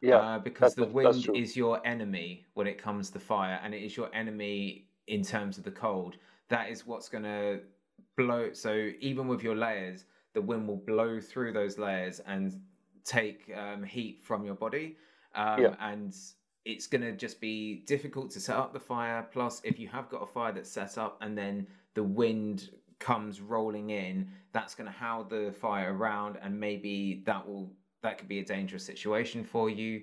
[0.02, 3.60] yeah, uh, because the that's- that's wind is your enemy when it comes to fire
[3.64, 6.18] and it is your enemy in terms of the cold
[6.50, 7.62] that is what's going to
[8.16, 12.62] blow so even with your layers the wind will blow through those layers and
[13.04, 14.96] take um, heat from your body
[15.34, 15.76] um, Yeah.
[15.80, 16.14] and
[16.66, 20.10] it's going to just be difficult to set up the fire plus if you have
[20.10, 22.70] got a fire that's set up and then the wind
[23.00, 27.72] comes rolling in that's going to howl the fire around and maybe that will
[28.02, 30.02] that could be a dangerous situation for you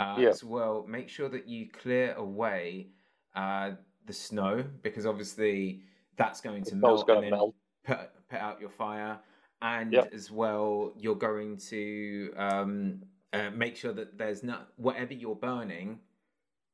[0.00, 0.28] uh, Yeah.
[0.30, 2.88] as well make sure that you clear away
[3.34, 3.72] uh,
[4.06, 5.80] the snow because obviously
[6.16, 7.54] that's going to The melt and then melt.
[7.84, 7.98] put
[8.30, 9.18] put out your fire
[9.62, 10.12] and Yep.
[10.12, 15.98] as well you're going to um, uh, make sure that there's not whatever you're burning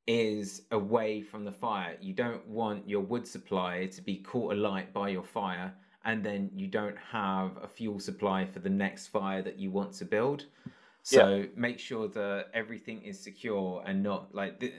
[0.06, 1.96] is away from the fire.
[2.00, 5.72] You don't want your wood supply to be caught alight by your fire
[6.04, 9.92] and then you don't have a fuel supply for the next fire that you want
[9.94, 10.46] to build.
[11.02, 14.74] So make sure that everything is secure and not like th-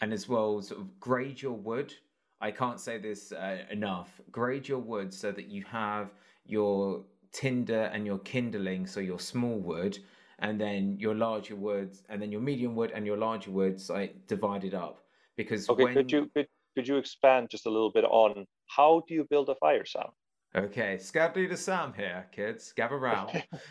[0.00, 1.94] and as well sort of grade your wood.
[2.40, 4.20] I can't say this uh, enough.
[4.30, 6.10] Grade your wood so that you have
[6.46, 9.98] your tinder and your kindling so your small wood
[10.40, 14.26] and then your larger wood and then your medium wood and your larger woods like
[14.26, 15.04] divided up
[15.36, 19.02] because Okay, when could you could, could you expand just a little bit on how
[19.06, 20.10] do you build a fire, Sam?
[20.56, 23.44] Okay scout leader sam here kids gather round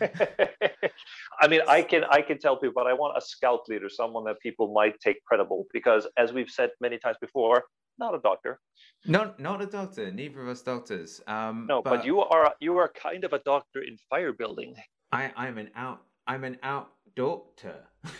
[1.40, 4.24] I mean, I can I can tell people, but I want a scout leader, someone
[4.24, 7.64] that people might take credible, because as we've said many times before,
[7.98, 8.60] not a doctor.
[9.06, 12.90] not not a doctor neither of us doctors um No, but, you are you are
[13.08, 14.74] kind of a doctor in fire building.
[15.12, 16.02] I, I'm an out.
[16.26, 17.76] I'm an out doctor.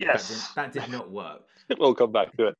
[0.00, 1.42] Yes, that did, that did not work.
[1.80, 2.54] we'll come back to it.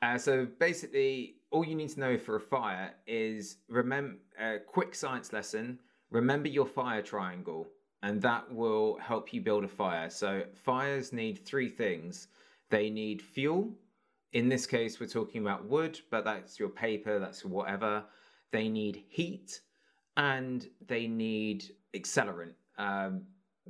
[0.00, 4.92] Uh, so basically, all you need to know for a fire is remember a quick
[4.92, 5.78] science lesson.
[6.10, 7.68] Remember your fire triangle,
[8.02, 10.10] and that will help you build a fire.
[10.10, 12.26] So fires need three things.
[12.70, 13.72] They need fuel.
[14.32, 17.20] In this case, we're talking about wood, but that's your paper.
[17.20, 18.02] That's whatever.
[18.50, 19.60] They need heat,
[20.16, 22.54] and they need accelerant.
[22.78, 23.22] Um,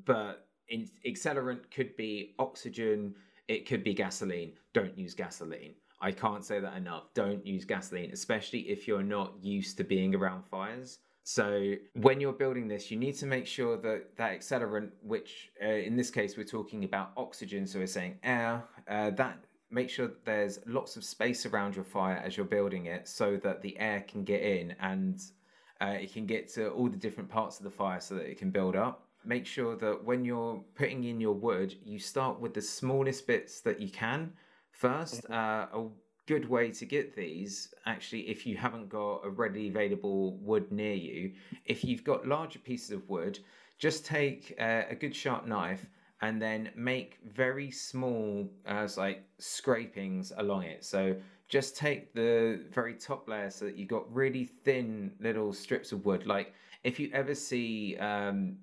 [0.07, 3.15] but in, accelerant could be oxygen.
[3.47, 4.53] It could be gasoline.
[4.73, 5.75] Don't use gasoline.
[6.05, 7.05] I can't say that enough.
[7.15, 10.99] Don't use gasoline, especially if you're not used to being around fires.
[11.23, 15.67] So when you're building this, you need to make sure that that accelerant, which uh,
[15.89, 19.39] in this case we're talking about oxygen, so we're saying air, uh, that
[19.71, 23.39] make sure that there's lots of space around your fire as you're building it, so
[23.39, 25.23] that the air can get in and
[25.81, 28.37] uh, it can get to all the different parts of the fire, so that it
[28.37, 29.09] can build up.
[29.25, 33.63] Make sure that when you're putting in your wood, you start with the smallest bits
[33.63, 34.35] that you can
[34.83, 35.79] 1st mm-hmm.
[35.79, 35.89] Uh,
[36.27, 40.95] good way to get these actually if you haven't got a readily available wood near
[40.95, 41.33] you
[41.67, 43.39] if you've got larger pieces of wood
[43.79, 45.87] just take uh, a good sharp knife
[46.23, 51.15] and then make very small uh, like scrapings along it so
[51.49, 56.07] just take the very top layer so that you've got really thin little strips of
[56.07, 58.57] wood like if you ever see um,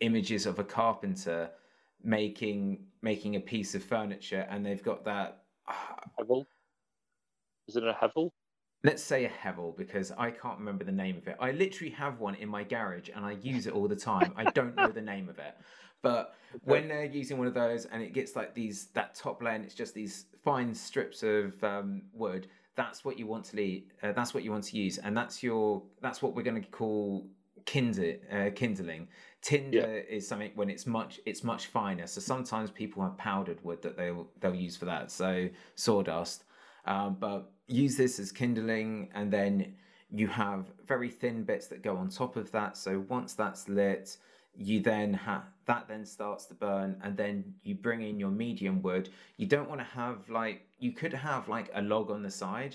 [0.00, 1.50] images of a carpenter
[2.02, 5.74] making making a piece of furniture and they've got that uh,
[7.68, 8.30] is it a Hevel?
[8.82, 11.36] Let's say a Hevel because I can't remember the name of it.
[11.38, 14.32] I literally have one in my garage and I use it all the time.
[14.36, 15.56] I don't know the name of it.
[16.00, 16.34] But
[16.64, 19.64] when they're using one of those and it gets like these that top layer and
[19.64, 24.12] it's just these fine strips of um, wood, that's what you want to lead, uh,
[24.12, 27.26] that's what you want to use and that's your that's what we're going to call
[27.68, 29.08] kindle, uh, kindling.
[29.42, 30.16] Tinder yeah.
[30.16, 32.06] is something when it's much it's much finer.
[32.06, 35.10] So sometimes people have powdered wood that they'll they'll use for that.
[35.10, 36.44] So sawdust.
[36.86, 39.74] Um, but use this as kindling and then
[40.10, 44.16] you have very thin bits that go on top of that so once that's lit
[44.56, 48.80] you then have that then starts to burn and then you bring in your medium
[48.80, 52.30] wood you don't want to have like you could have like a log on the
[52.30, 52.74] side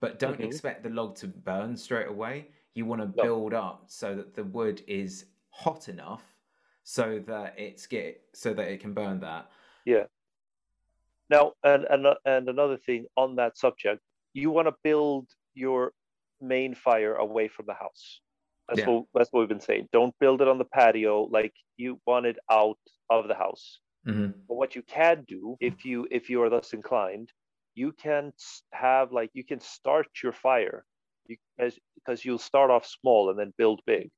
[0.00, 0.44] but don't mm-hmm.
[0.44, 4.44] expect the log to burn straight away you want to build up so that the
[4.44, 6.22] wood is hot enough
[6.84, 9.50] so that it's get so that it can burn that
[9.84, 10.04] yeah
[11.28, 14.00] now and and, and another thing on that subject
[14.32, 15.92] you want to build your
[16.40, 18.20] main fire away from the house.
[18.68, 18.88] That's yeah.
[18.88, 19.88] what that's what we've been saying.
[19.92, 22.78] Don't build it on the patio like you want it out
[23.08, 23.80] of the house.
[24.06, 24.30] Mm-hmm.
[24.48, 27.32] But what you can do, if you if you are thus inclined,
[27.74, 28.32] you can
[28.72, 30.84] have like you can start your fire,
[31.26, 34.10] you, as, because you'll start off small and then build big.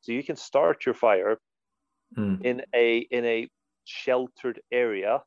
[0.00, 1.38] So you can start your fire
[2.16, 2.44] mm.
[2.44, 3.48] in a in a
[3.84, 5.22] sheltered area,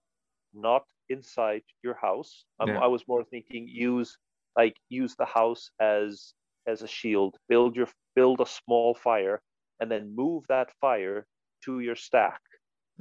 [0.53, 2.45] not inside your house.
[2.65, 2.79] Yeah.
[2.79, 4.17] I was more thinking use
[4.55, 6.33] like use the house as
[6.67, 9.41] as a shield build your build a small fire
[9.79, 11.25] and then move that fire
[11.63, 12.39] to your stack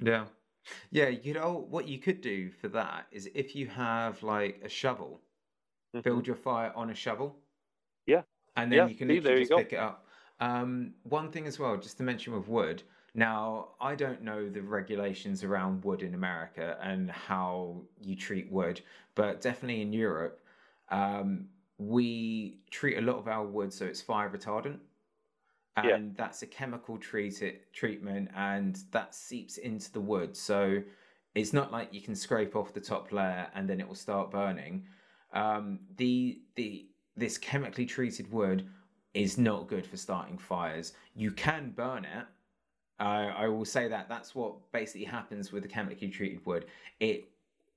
[0.03, 0.25] yeah
[0.91, 4.69] yeah you know what you could do for that is if you have like a
[4.69, 5.21] shovel
[5.95, 6.03] mm-hmm.
[6.03, 7.37] build your fire on a shovel
[8.57, 8.87] and then yeah.
[8.87, 10.07] you can See, just pick it up
[10.41, 12.83] um, one thing as well just to mention with wood
[13.15, 18.81] now, I don't know the regulations around wood in America and how you treat wood,
[19.15, 20.41] but definitely in Europe,
[20.91, 21.47] um,
[21.79, 24.79] we treat a lot of our wood so it's fire retardant.
[25.77, 25.99] And yeah.
[26.17, 30.37] that's a chemical treat it, treatment, and that seeps into the wood.
[30.37, 30.83] So
[31.35, 34.31] it's not like you can scrape off the top layer and then it will start
[34.31, 34.85] burning.
[35.33, 36.87] Um, the the
[37.17, 38.69] this chemically treated wood
[39.15, 40.93] is not good for starting fires.
[41.15, 42.27] You can burn it.
[43.01, 46.67] Uh, I will say that that's what basically happens with the chemically treated wood.
[47.01, 47.29] It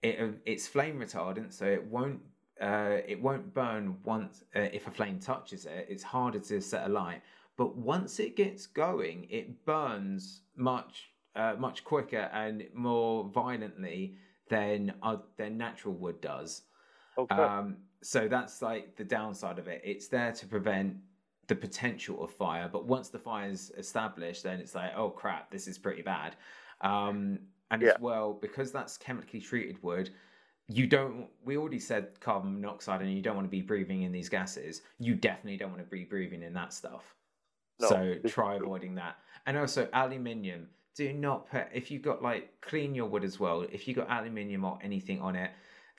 [0.03, 2.21] it it's flame retardant, so it won't
[2.61, 5.87] uh, it won't burn once uh, if a flame touches it.
[5.89, 7.21] It's harder to set alight,
[7.57, 14.15] but once it gets going, it burns much uh, much quicker and more violently
[14.49, 16.63] than uh, than natural wood does.
[17.17, 17.35] Okay.
[17.35, 19.81] Um, so that's like the downside of it.
[19.83, 20.95] It's there to prevent
[21.47, 25.49] the potential of fire, but once the fire is established, then it's like, oh crap,
[25.49, 26.35] this is pretty bad.
[26.81, 27.39] Um,
[27.71, 27.89] and yeah.
[27.89, 30.11] as well, because that's chemically treated wood,
[30.67, 34.11] you don't we already said carbon monoxide and you don't want to be breathing in
[34.11, 37.15] these gases you definitely don't want to be breathing in that stuff
[37.79, 42.51] no, so try avoiding that and also aluminium do not put if you've got like
[42.59, 45.51] clean your wood as well if you've got aluminium or anything on it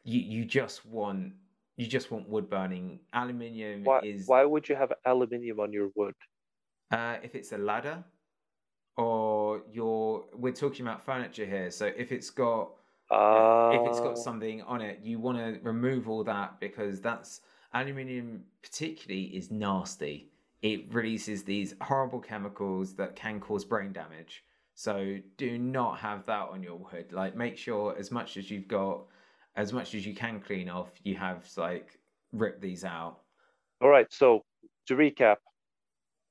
[0.04, 1.32] you you just want
[1.78, 5.88] you just want wood burning aluminium why, is why would you have aluminium on your
[5.94, 6.14] wood
[6.90, 8.04] uh, if it's a ladder
[8.96, 12.72] or your we're talking about furniture here so if it's got
[13.10, 14.20] uh, if it's got oh.
[14.20, 17.40] something on it, you want to remove all that because that's
[17.72, 20.30] aluminium, particularly, is nasty.
[20.60, 24.44] It releases these horrible chemicals that can cause brain damage.
[24.74, 27.12] So do not have that on your wood.
[27.12, 29.06] Like, make sure as much as you've got,
[29.58, 31.98] as much as you can clean off, you have like
[32.32, 33.18] rip these out.
[33.82, 34.06] All right.
[34.10, 34.44] So
[34.86, 35.36] to recap,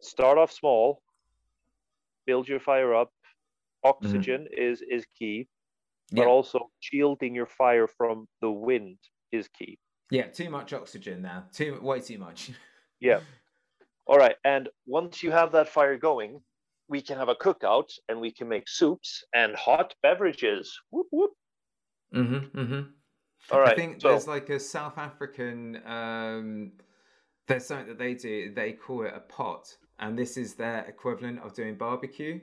[0.02, 1.02] start off small,
[2.26, 3.12] build your fire up.
[3.84, 4.72] Oxygen mm-hmm.
[4.72, 5.48] is is key
[6.12, 6.28] but yeah.
[6.28, 8.98] also shielding your fire from the wind
[9.32, 9.78] is key.
[10.10, 11.46] Yeah, too much oxygen now.
[11.54, 12.52] Too way too much.
[13.00, 13.20] Yeah.
[14.08, 14.38] All right.
[14.44, 16.42] And once you have that fire going,
[16.90, 20.76] we can have a cookout and we can make soups and hot beverages.
[20.90, 21.30] Whoop whoop.
[22.16, 22.60] Mm-hmm.
[22.60, 22.82] Mm-hmm.
[23.52, 23.72] All right.
[23.72, 25.82] I think so, there's like a South African.
[25.86, 26.72] Um,
[27.48, 28.54] there's something that they do.
[28.54, 32.40] They call it a pot, and this is their equivalent of doing barbecue.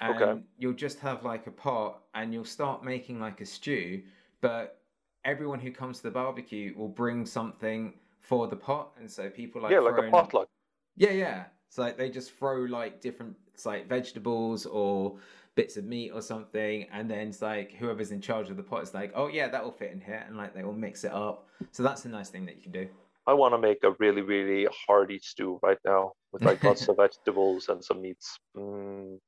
[0.00, 0.42] And Okay.
[0.58, 4.02] you'll just have like a pot, and you'll start making like a stew.
[4.40, 4.80] But
[5.24, 9.62] everyone who comes to the barbecue will bring something for the pot, and so people
[9.62, 10.48] like yeah, like a potluck.
[10.96, 11.44] Yeah, yeah.
[11.68, 15.16] It's like they just throw like different, like vegetables or
[15.54, 18.82] bits of meat or something, and then it's like whoever's in charge of the pot
[18.82, 21.12] is like, oh yeah, that will fit in here, and like they will mix it
[21.12, 21.46] up.
[21.70, 22.88] So that's a nice thing that you can do.
[23.26, 26.96] I want to make a really, really hearty stew right now with like lots of
[27.04, 28.38] vegetables and some meats.
[28.56, 29.18] Mm.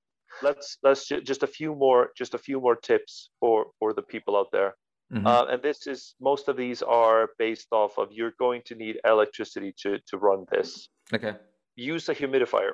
[0.42, 4.02] Let's let's ju- just a few more just a few more tips for for the
[4.02, 4.74] people out there.
[5.12, 5.26] Mhm.
[5.26, 8.98] Uh, and this is most of these are based off of you're going to need
[9.04, 10.88] electricity to to run this.
[11.12, 11.34] okay.
[11.76, 12.72] Use a humidifier.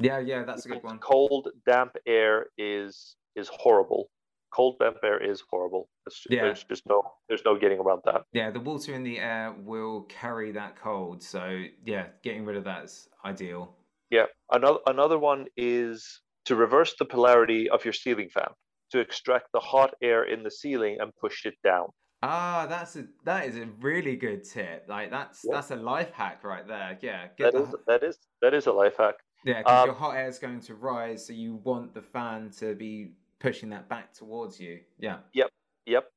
[0.00, 0.98] Yeah, yeah, that's a good one.
[0.98, 4.10] Cold, damp air is is horrible.
[4.50, 5.88] Cold, damp air is horrible.
[6.06, 6.42] It's ju- Yeah.
[6.44, 8.22] There's just no there's no getting around that.
[8.32, 11.22] Yeah, the water in the air will carry that cold.
[11.22, 13.74] So yeah, getting rid of that is ideal.
[14.10, 14.26] Yeah.
[14.50, 18.48] Another another one is to reverse the polarity of your ceiling fan
[18.90, 21.88] to extract the hot air in the ceiling and push it down.
[22.22, 24.86] Ah, that's a that is a really good tip.
[24.88, 25.54] Like that's Yeah.
[25.56, 26.98] that's a life hack right there.
[27.02, 29.16] Yeah, That the is that is that is a life hack.
[29.44, 32.50] Yeah, because Um, your hot air is going to rise, so you want the fan
[32.58, 34.80] to be pushing that back towards you.
[34.98, 35.18] Yeah.
[35.32, 35.50] Yep.
[35.86, 36.12] Yep.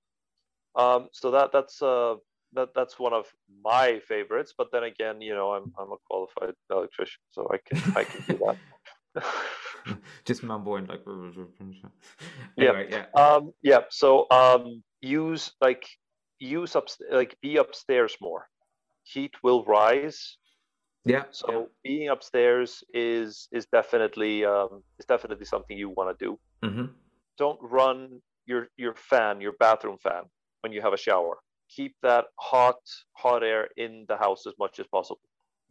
[0.75, 2.15] Um, so that that's uh
[2.53, 3.25] that that's one of
[3.63, 4.53] my favorites.
[4.57, 8.23] But then again, you know, I'm I'm a qualified electrician, so I can I can
[8.27, 9.25] do that.
[10.25, 11.01] Just mumbling like.
[12.57, 12.69] Yeah.
[12.69, 13.05] Anyway, yeah.
[13.19, 13.79] um, yeah.
[13.89, 15.85] So um, use like
[16.39, 18.47] use up like be upstairs more.
[19.03, 20.37] Heat will rise.
[21.05, 21.23] Yeah.
[21.31, 26.39] So being upstairs is is definitely um, is definitely something you want to do.
[26.63, 26.69] yeah.
[26.69, 26.85] hmm
[27.37, 30.23] Don't run your your fan, your bathroom fan,
[30.61, 31.37] when you have a shower.
[31.69, 32.81] Keep that hot
[33.13, 35.21] hot air in the house as much as possible.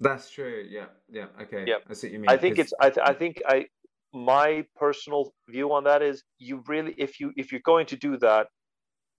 [0.01, 0.67] That's true.
[0.69, 0.87] Yeah.
[1.11, 1.27] Yeah.
[1.43, 1.65] Okay.
[1.67, 1.81] Yeah.
[1.89, 2.31] I see what you mean.
[2.31, 3.67] I think it's I, th- I think I
[4.13, 8.17] my personal view on that is you really if you if you're going to do
[8.19, 8.49] that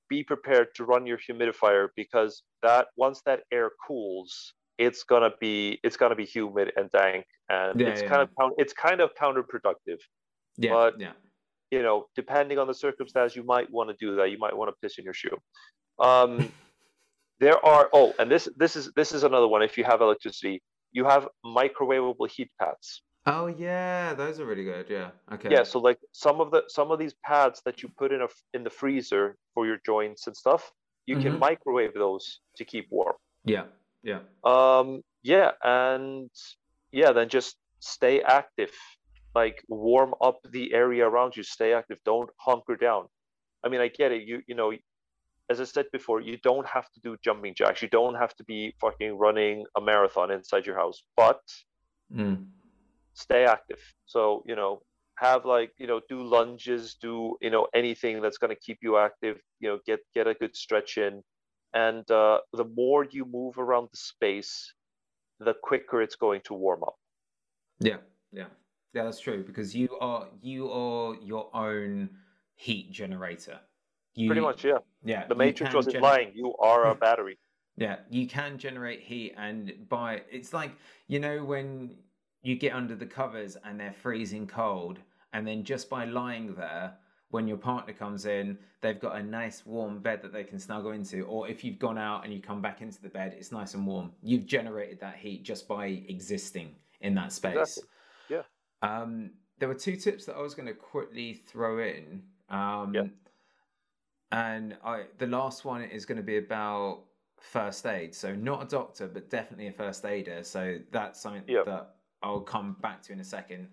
[0.10, 4.54] be prepared to run your humidifier because that once that air cools
[4.86, 5.56] it's gonna be
[5.86, 7.24] it's gonna be humid and dank
[7.56, 8.10] and Yeah, it's yeah.
[8.12, 8.30] kind of
[8.64, 10.00] it's kind of counterproductive
[10.66, 10.74] yeah.
[10.78, 11.14] but- yeah.
[11.76, 14.68] you know depending on the circumstance you might want to do that you might want
[14.72, 15.38] to piss in your shoe
[16.10, 16.32] um
[17.44, 20.56] there are oh and this this is this is another one if you have electricity
[20.98, 21.24] you have
[21.62, 22.88] microwavable heat pads
[23.28, 24.86] Oh yeah, those are really good.
[24.98, 25.10] Yeah.
[25.36, 25.50] Okay.
[25.56, 28.30] Yeah, so like some of the some of these pads that you put in a
[28.56, 30.64] in the freezer for your joints and stuff,
[31.10, 31.40] you can Mhm.
[31.48, 32.26] microwave those
[32.58, 33.18] to keep warm.
[33.56, 33.66] Yeah.
[34.04, 34.20] Yeah.
[34.44, 36.30] Um, yeah, and
[36.92, 38.72] yeah, then just stay active.
[39.34, 41.44] Like warm up the area around you.
[41.44, 42.00] Stay active.
[42.06, 43.08] Don't hunker down.
[43.64, 44.24] I mean, I get it.
[44.24, 44.74] You you know,
[45.50, 47.82] as I said before, you don't have to do jumping jacks.
[47.82, 51.42] You don't have to be fucking running a marathon inside your house, but
[52.14, 52.48] Mm.
[53.14, 53.80] stay active.
[54.06, 54.82] So, you know,
[55.18, 58.98] have like, you know, do lunges, do, you know, anything that's going to keep you
[58.98, 61.24] active, you know, get get a good stretch in.
[61.74, 64.74] And uh, the more you move around the space,
[65.40, 66.96] the quicker it's going to warm up.
[67.80, 67.98] Yeah.
[68.32, 68.46] Yeah.
[68.94, 69.04] Yeah.
[69.04, 72.10] That's true because you are you are your own
[72.56, 73.60] heat generator.
[74.16, 74.80] You, Pretty much, yeah.
[75.04, 75.26] Yeah.
[75.28, 76.32] The matrix wasn't gener- lying.
[76.36, 77.38] You are a battery.
[77.78, 80.72] Yeah, you can generate heat, and by it's like
[81.08, 81.96] you know when
[82.44, 85.00] you get under the covers and they're freezing cold,
[85.32, 86.94] and then just by lying there,
[87.32, 90.92] when your partner comes in, they've got a nice warm bed that they can snuggle
[90.92, 91.24] into.
[91.24, 93.88] Or if you've gone out and you come back into the bed, it's nice and
[93.88, 94.12] warm.
[94.22, 97.56] You've generated that heat just by existing in that space.
[97.56, 97.84] Exactly.
[98.30, 98.42] Yeah.
[98.82, 102.24] Um, there were two tips that I was going to quickly throw in.
[102.50, 103.08] Um, Yeah.
[104.34, 107.04] And I, the last one is going to be about
[107.38, 108.16] first aid.
[108.16, 110.44] So not a doctor, but definitely a first aider.
[110.44, 111.64] So that's something Yeah.
[111.66, 113.68] that I'll come back to in a second.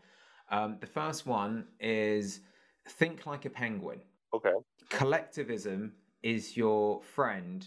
[0.51, 2.41] Um, the first one is
[2.89, 4.01] think like a penguin.
[4.35, 4.53] Okay.
[4.91, 7.67] Collectivism is your friend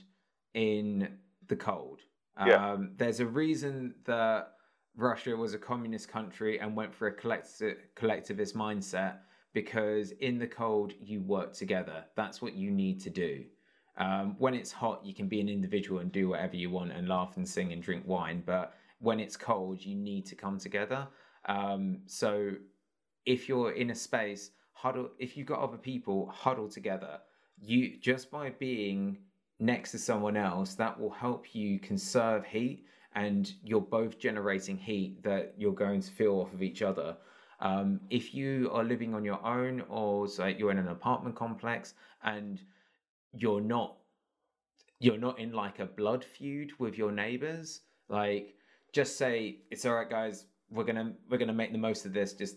[0.53, 1.17] in
[1.47, 2.01] the cold.
[2.45, 2.72] Yeah.
[2.72, 4.53] Um, there's a reason that
[4.95, 7.61] Russia was a communist country and went for a collect-
[7.95, 9.17] collectivist mindset
[9.53, 12.05] because in the cold you work together.
[12.15, 13.43] That's what you need to do.
[13.97, 17.07] Um, when it's hot, you can be an individual and do whatever you want and
[17.07, 18.41] laugh and sing and drink wine.
[18.45, 21.07] But when it's cold, you need to come together.
[21.45, 22.51] Um, so
[23.26, 24.51] if you're in a space,
[24.82, 25.09] huddle.
[25.19, 27.19] If you've got other people, huddle together.
[27.59, 29.17] You just by being
[29.59, 35.21] next to someone else, that will help you conserve heat and you're both generating heat
[35.23, 37.15] that you're going to feel off of each other.
[37.59, 41.93] Um, if you are living on your own or say you're in an apartment complex
[42.23, 42.59] and
[43.34, 43.97] you're not
[44.99, 48.55] you're not in like a blood feud with your neighbors, like
[48.93, 52.34] just say it's all right guys, we're gonna we're gonna make the most of this,
[52.34, 52.55] just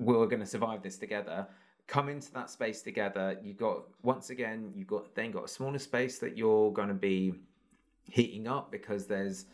[0.00, 1.46] we're gonna survive this together.
[1.86, 3.38] Come into that space together.
[3.42, 7.34] You got once again, you got then got a smaller space that you're gonna be
[8.10, 9.46] heating up because there's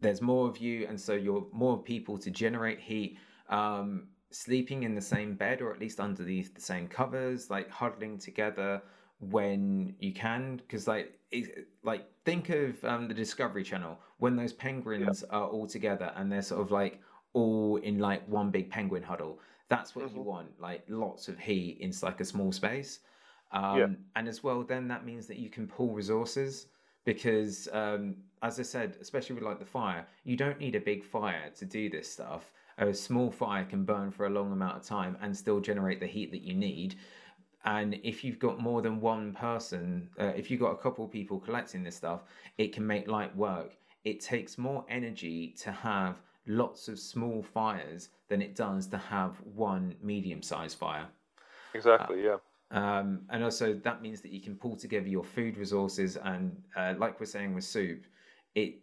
[0.00, 3.18] there's more of you, and so you're more people to generate heat.
[3.48, 8.18] Um, sleeping in the same bed or at least underneath the same covers, like huddling
[8.18, 8.80] together
[9.20, 14.52] when you can, because like it, like think of um, the Discovery Channel when those
[14.52, 15.36] penguins yeah.
[15.36, 17.00] are all together and they're sort of like
[17.34, 19.38] all in like one big penguin huddle.
[19.72, 20.16] That's what mm-hmm.
[20.16, 23.00] you want, like lots of heat in like a small space.
[23.52, 23.86] Um, yeah.
[24.16, 26.66] And as well, then that means that you can pull resources
[27.04, 31.04] because um, as i said especially with like the fire you don't need a big
[31.04, 34.82] fire to do this stuff a small fire can burn for a long amount of
[34.82, 36.96] time and still generate the heat that you need
[37.64, 41.10] and if you've got more than one person uh, if you've got a couple of
[41.10, 42.22] people collecting this stuff
[42.58, 46.16] it can make light work it takes more energy to have
[46.46, 51.06] lots of small fires than it does to have one medium sized fire
[51.74, 52.36] exactly uh, yeah
[52.72, 56.94] um, and also that means that you can pull together your food resources and uh,
[56.98, 58.04] like we're saying with soup
[58.54, 58.76] it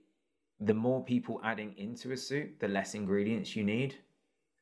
[0.62, 3.96] the more people adding into a soup the less ingredients you need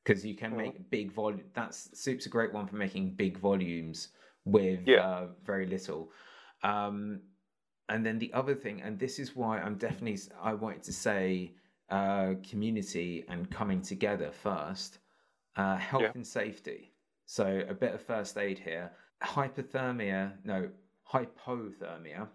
[0.03, 0.59] because you can mm-hmm.
[0.59, 4.09] make big volume that's soup's a great one for making big volumes
[4.45, 5.01] with yeah.
[5.01, 6.09] uh, very little
[6.63, 7.19] um,
[7.89, 11.51] and then the other thing and this is why i'm definitely i wanted to say
[11.89, 14.99] uh, community and coming together first
[15.55, 16.11] uh, health yeah.
[16.15, 16.91] and safety
[17.25, 18.91] so a bit of first aid here
[19.23, 20.69] hypothermia, no,
[21.11, 22.27] hypothermia.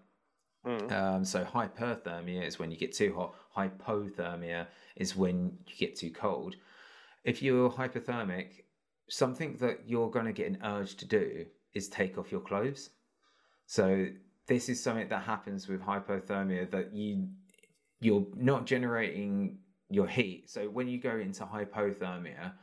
[0.65, 0.91] Mm.
[0.91, 3.35] Um, so hyperthermia is when you get too hot.
[3.55, 6.55] Hypothermia is when you get too cold.
[7.23, 8.63] If you're hypothermic,
[9.09, 12.89] something that you're going to get an urge to do is take off your clothes.
[13.65, 14.07] So
[14.47, 17.27] this is something that happens with hypothermia that you
[18.03, 19.57] you're not generating
[19.89, 20.49] your heat.
[20.49, 22.53] So when you go into hypothermia,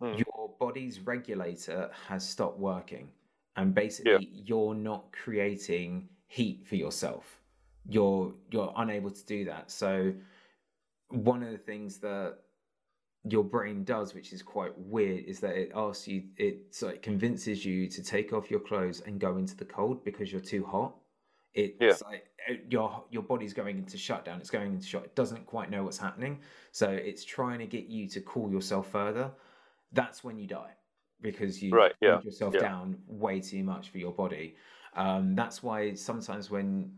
[0.00, 0.18] mm.
[0.18, 3.08] your body's regulator has stopped working
[3.56, 4.42] and basically yeah.
[4.44, 7.40] you're not creating heat for yourself
[7.88, 10.12] you're you're unable to do that so
[11.08, 12.38] one of the things that
[13.24, 17.02] your brain does which is quite weird is that it asks you it so it
[17.02, 20.64] convinces you to take off your clothes and go into the cold because you're too
[20.64, 20.94] hot
[21.54, 22.08] it's yeah.
[22.08, 22.26] like
[22.68, 25.98] your your body's going into shutdown it's going into shut it doesn't quite know what's
[25.98, 26.38] happening
[26.72, 29.30] so it's trying to get you to cool yourself further
[29.92, 30.72] that's when you die
[31.20, 32.60] because you right, yeah, yourself yeah.
[32.60, 34.56] down way too much for your body.
[34.94, 36.92] Um, that's why sometimes when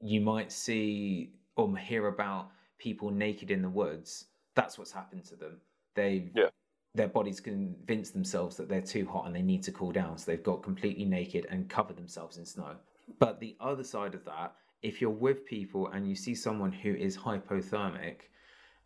[0.00, 5.36] you might see or hear about people naked in the woods, that's what's happened to
[5.36, 5.60] them.
[5.94, 6.48] They yeah.
[6.94, 10.30] their bodies convince themselves that they're too hot and they need to cool down, so
[10.30, 12.76] they've got completely naked and covered themselves in snow.
[13.18, 16.94] But the other side of that, if you're with people and you see someone who
[16.94, 18.22] is hypothermic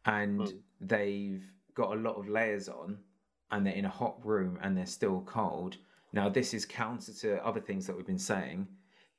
[0.05, 0.59] and mm.
[0.81, 1.45] they've
[1.75, 2.99] got a lot of layers on,
[3.51, 5.77] and they're in a hot room and they're still cold.
[6.13, 8.67] Now, this is counter to other things that we've been saying.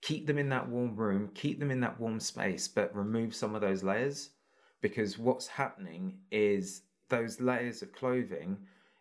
[0.01, 3.55] Keep them in that warm room, keep them in that warm space, but remove some
[3.55, 4.31] of those layers
[4.81, 8.57] because what's happening is those layers of clothing,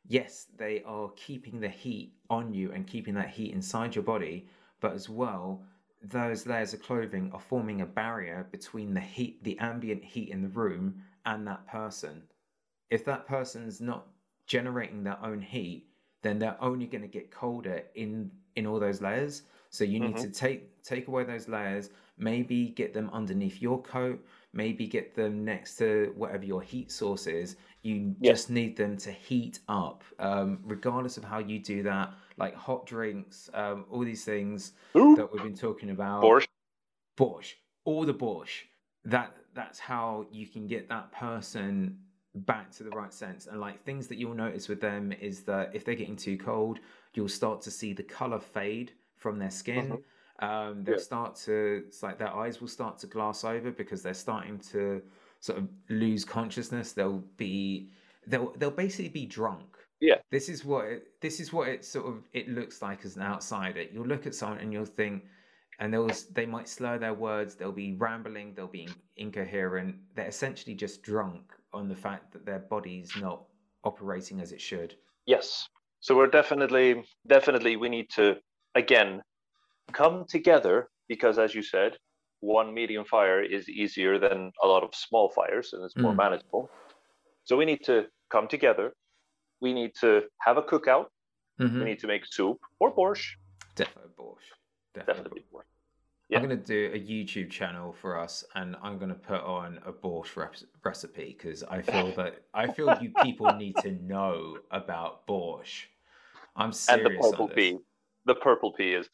[0.09, 4.49] yes, they are keeping the heat on you and keeping that heat inside your body,
[4.81, 5.63] but as well,
[6.11, 10.43] those layers of clothing are forming a barrier between the heat, the ambient heat in
[10.43, 12.23] the room, and that person.
[12.91, 14.07] If that person's not
[14.47, 15.89] generating their own heat,
[16.23, 19.43] then they're only going to get colder in in all those layers.
[19.71, 20.31] So you need mm-hmm.
[20.31, 25.45] to take take away those layers, maybe get them underneath your coat, maybe get them
[25.45, 27.57] next to whatever your heat source is.
[27.83, 32.13] You just need them to heat up, um, regardless of how you do that.
[32.39, 35.17] Like hot drinks, um, all these things Ooh.
[35.17, 36.23] that we've been talking about.
[36.23, 36.49] Borscht,
[37.19, 38.65] borscht, all the borscht.
[39.05, 41.99] That that's how you can get that person
[42.35, 43.47] back to the right sense.
[43.47, 46.79] And like things that you'll notice with them is that if they're getting too cold,
[47.15, 49.87] you'll start to see the color fade from their skin.
[49.87, 50.45] Mm-hmm.
[50.45, 51.03] Um, they'll yeah.
[51.03, 55.01] start to, it's like their eyes will start to glass over because they're starting to
[55.41, 56.93] sort of lose consciousness.
[56.93, 57.89] They'll be,
[58.27, 59.76] they'll, they'll basically be drunk.
[60.01, 60.17] Yeah.
[60.31, 63.23] This is what, it, this is what it sort of, it looks like as an
[63.23, 63.83] outsider.
[63.93, 65.25] You'll look at someone and you'll think,
[65.79, 68.89] and they'll they might slur their words they'll be rambling they'll be
[69.19, 73.43] incoherent they're essentially just drunk on the fact that their body's not
[73.85, 74.95] operating as it should.
[75.27, 75.69] Yes.
[76.01, 78.37] So we're definitely, definitely, we need to,
[78.75, 79.23] again,
[79.93, 81.97] come together because, as you said,
[82.41, 86.17] one medium fire is easier than a lot of small fires and it's more Mm.
[86.17, 86.71] manageable.
[87.45, 88.93] So we need to come together.
[89.61, 91.07] We need to have a cookout.
[91.61, 91.79] Mhm.
[91.79, 93.37] We need to make soup or borscht.
[93.75, 94.53] Definitely borscht.
[94.95, 95.15] Definitely.
[95.15, 95.65] Definitely borscht.
[96.29, 96.39] Yeah.
[96.41, 99.79] I'm going to do a YouTube channel for us, and I'm going to put on
[99.87, 104.59] a borscht rep- recipe because I feel that I feel you people need to know
[104.73, 105.85] about borscht.
[106.57, 107.07] I'm serious.
[107.07, 107.79] and the purple pee.
[108.25, 109.09] The purple pee is.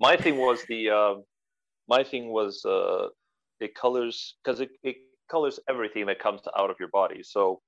[0.00, 0.90] My thing was the.
[0.98, 1.24] Um,
[1.88, 3.08] my thing was uh,
[3.58, 4.96] it colors because it, it
[5.28, 7.22] colors everything that comes out of your body.
[7.24, 7.60] So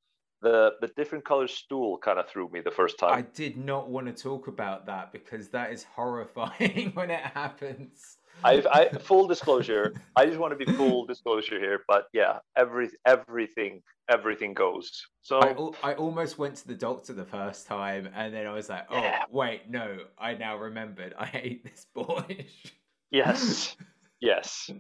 [0.44, 3.14] the the different color stool kind of threw me the first time.
[3.14, 8.18] I did not want to talk about that because that is horrifying when it happens.
[8.44, 9.94] I, I full disclosure.
[10.14, 14.90] I just want to be full disclosure here, but yeah, every everything everything goes.
[15.22, 18.52] So I, al- I almost went to the doctor the first time, and then I
[18.52, 19.22] was like, "Oh, Yeah.
[19.30, 19.98] wait, no!
[20.18, 21.14] I now remembered.
[21.18, 22.72] I hate this borscht."
[23.10, 23.76] yes,
[24.20, 24.70] yes,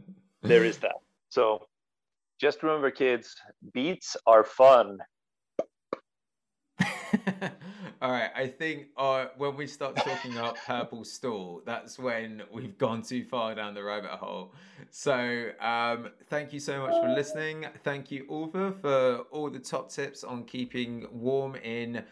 [0.42, 0.96] there is that.
[1.30, 1.66] So
[2.38, 3.34] just remember, kids,
[3.72, 4.98] beets are fun.
[8.02, 12.76] All right, I think uh, when we start talking about purple stool, that's when we've
[12.76, 14.52] gone too far down the rabbit hole.
[14.90, 17.66] So, um, thank you so much for listening.
[17.82, 22.04] Thank you, Ulva, for all the top tips on keeping warm in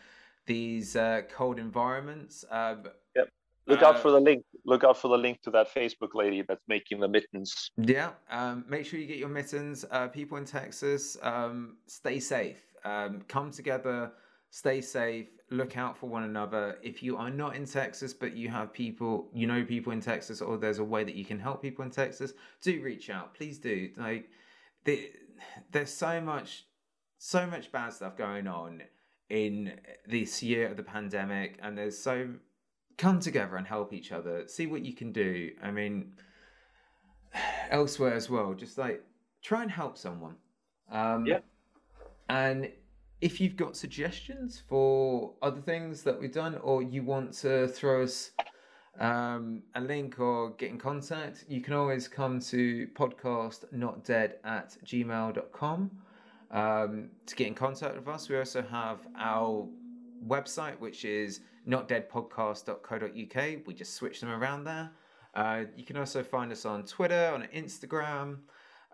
[0.47, 2.45] these uh, cold environments.
[2.51, 2.85] Um,
[3.69, 4.45] Look out Uh, for the link.
[4.65, 7.71] Look out for the link to that Facebook lady that's making the mittens.
[7.77, 9.85] Yeah, um, make sure you get your mittens.
[9.89, 12.61] Uh, people in Texas, um, stay safe.
[12.85, 14.11] Um, come together,
[14.53, 15.29] stay safe.
[15.51, 16.77] Look out for one another.
[16.83, 20.41] If you are not in Texas, but you have people, you know people in Texas,
[20.43, 23.35] or there's a way that you can help people in Texas, do reach out.
[23.35, 23.91] Please do.
[23.97, 24.29] Like,
[24.85, 25.11] the,
[25.71, 26.67] there's so much,
[27.17, 28.83] so much bad stuff going on
[29.31, 32.29] in this year of the pandemic, and there's so
[32.99, 34.47] come together and help each other.
[34.47, 35.51] See what you can do.
[35.63, 36.13] I mean
[37.71, 38.53] elsewhere as well.
[38.53, 39.03] Just like
[39.43, 40.37] try and help someone.
[40.91, 41.39] Um, Yeah.
[42.29, 42.71] And
[43.23, 48.03] if you've got suggestions for other things that we've done, or you want to throw
[48.03, 48.33] us
[48.99, 55.91] um, a link or get in contact, you can always come to podcastnotdead at gmail.com
[56.51, 58.29] um, to get in contact with us.
[58.29, 59.69] We also have our
[60.27, 63.67] website, which is notdeadpodcast.co.uk.
[63.67, 64.91] We just switch them around there.
[65.33, 68.39] Uh, you can also find us on Twitter, on Instagram.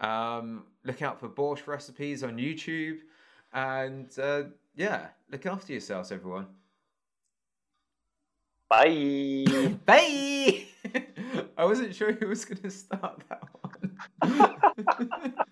[0.02, 2.98] Um, look out for borscht recipes on YouTube.
[3.52, 4.44] And uh,
[4.74, 6.46] yeah, look after yourselves, everyone.
[8.68, 9.44] Bye.
[9.86, 10.66] Bye!
[11.56, 13.42] I wasn't sure who was going to start that
[14.22, 15.34] one.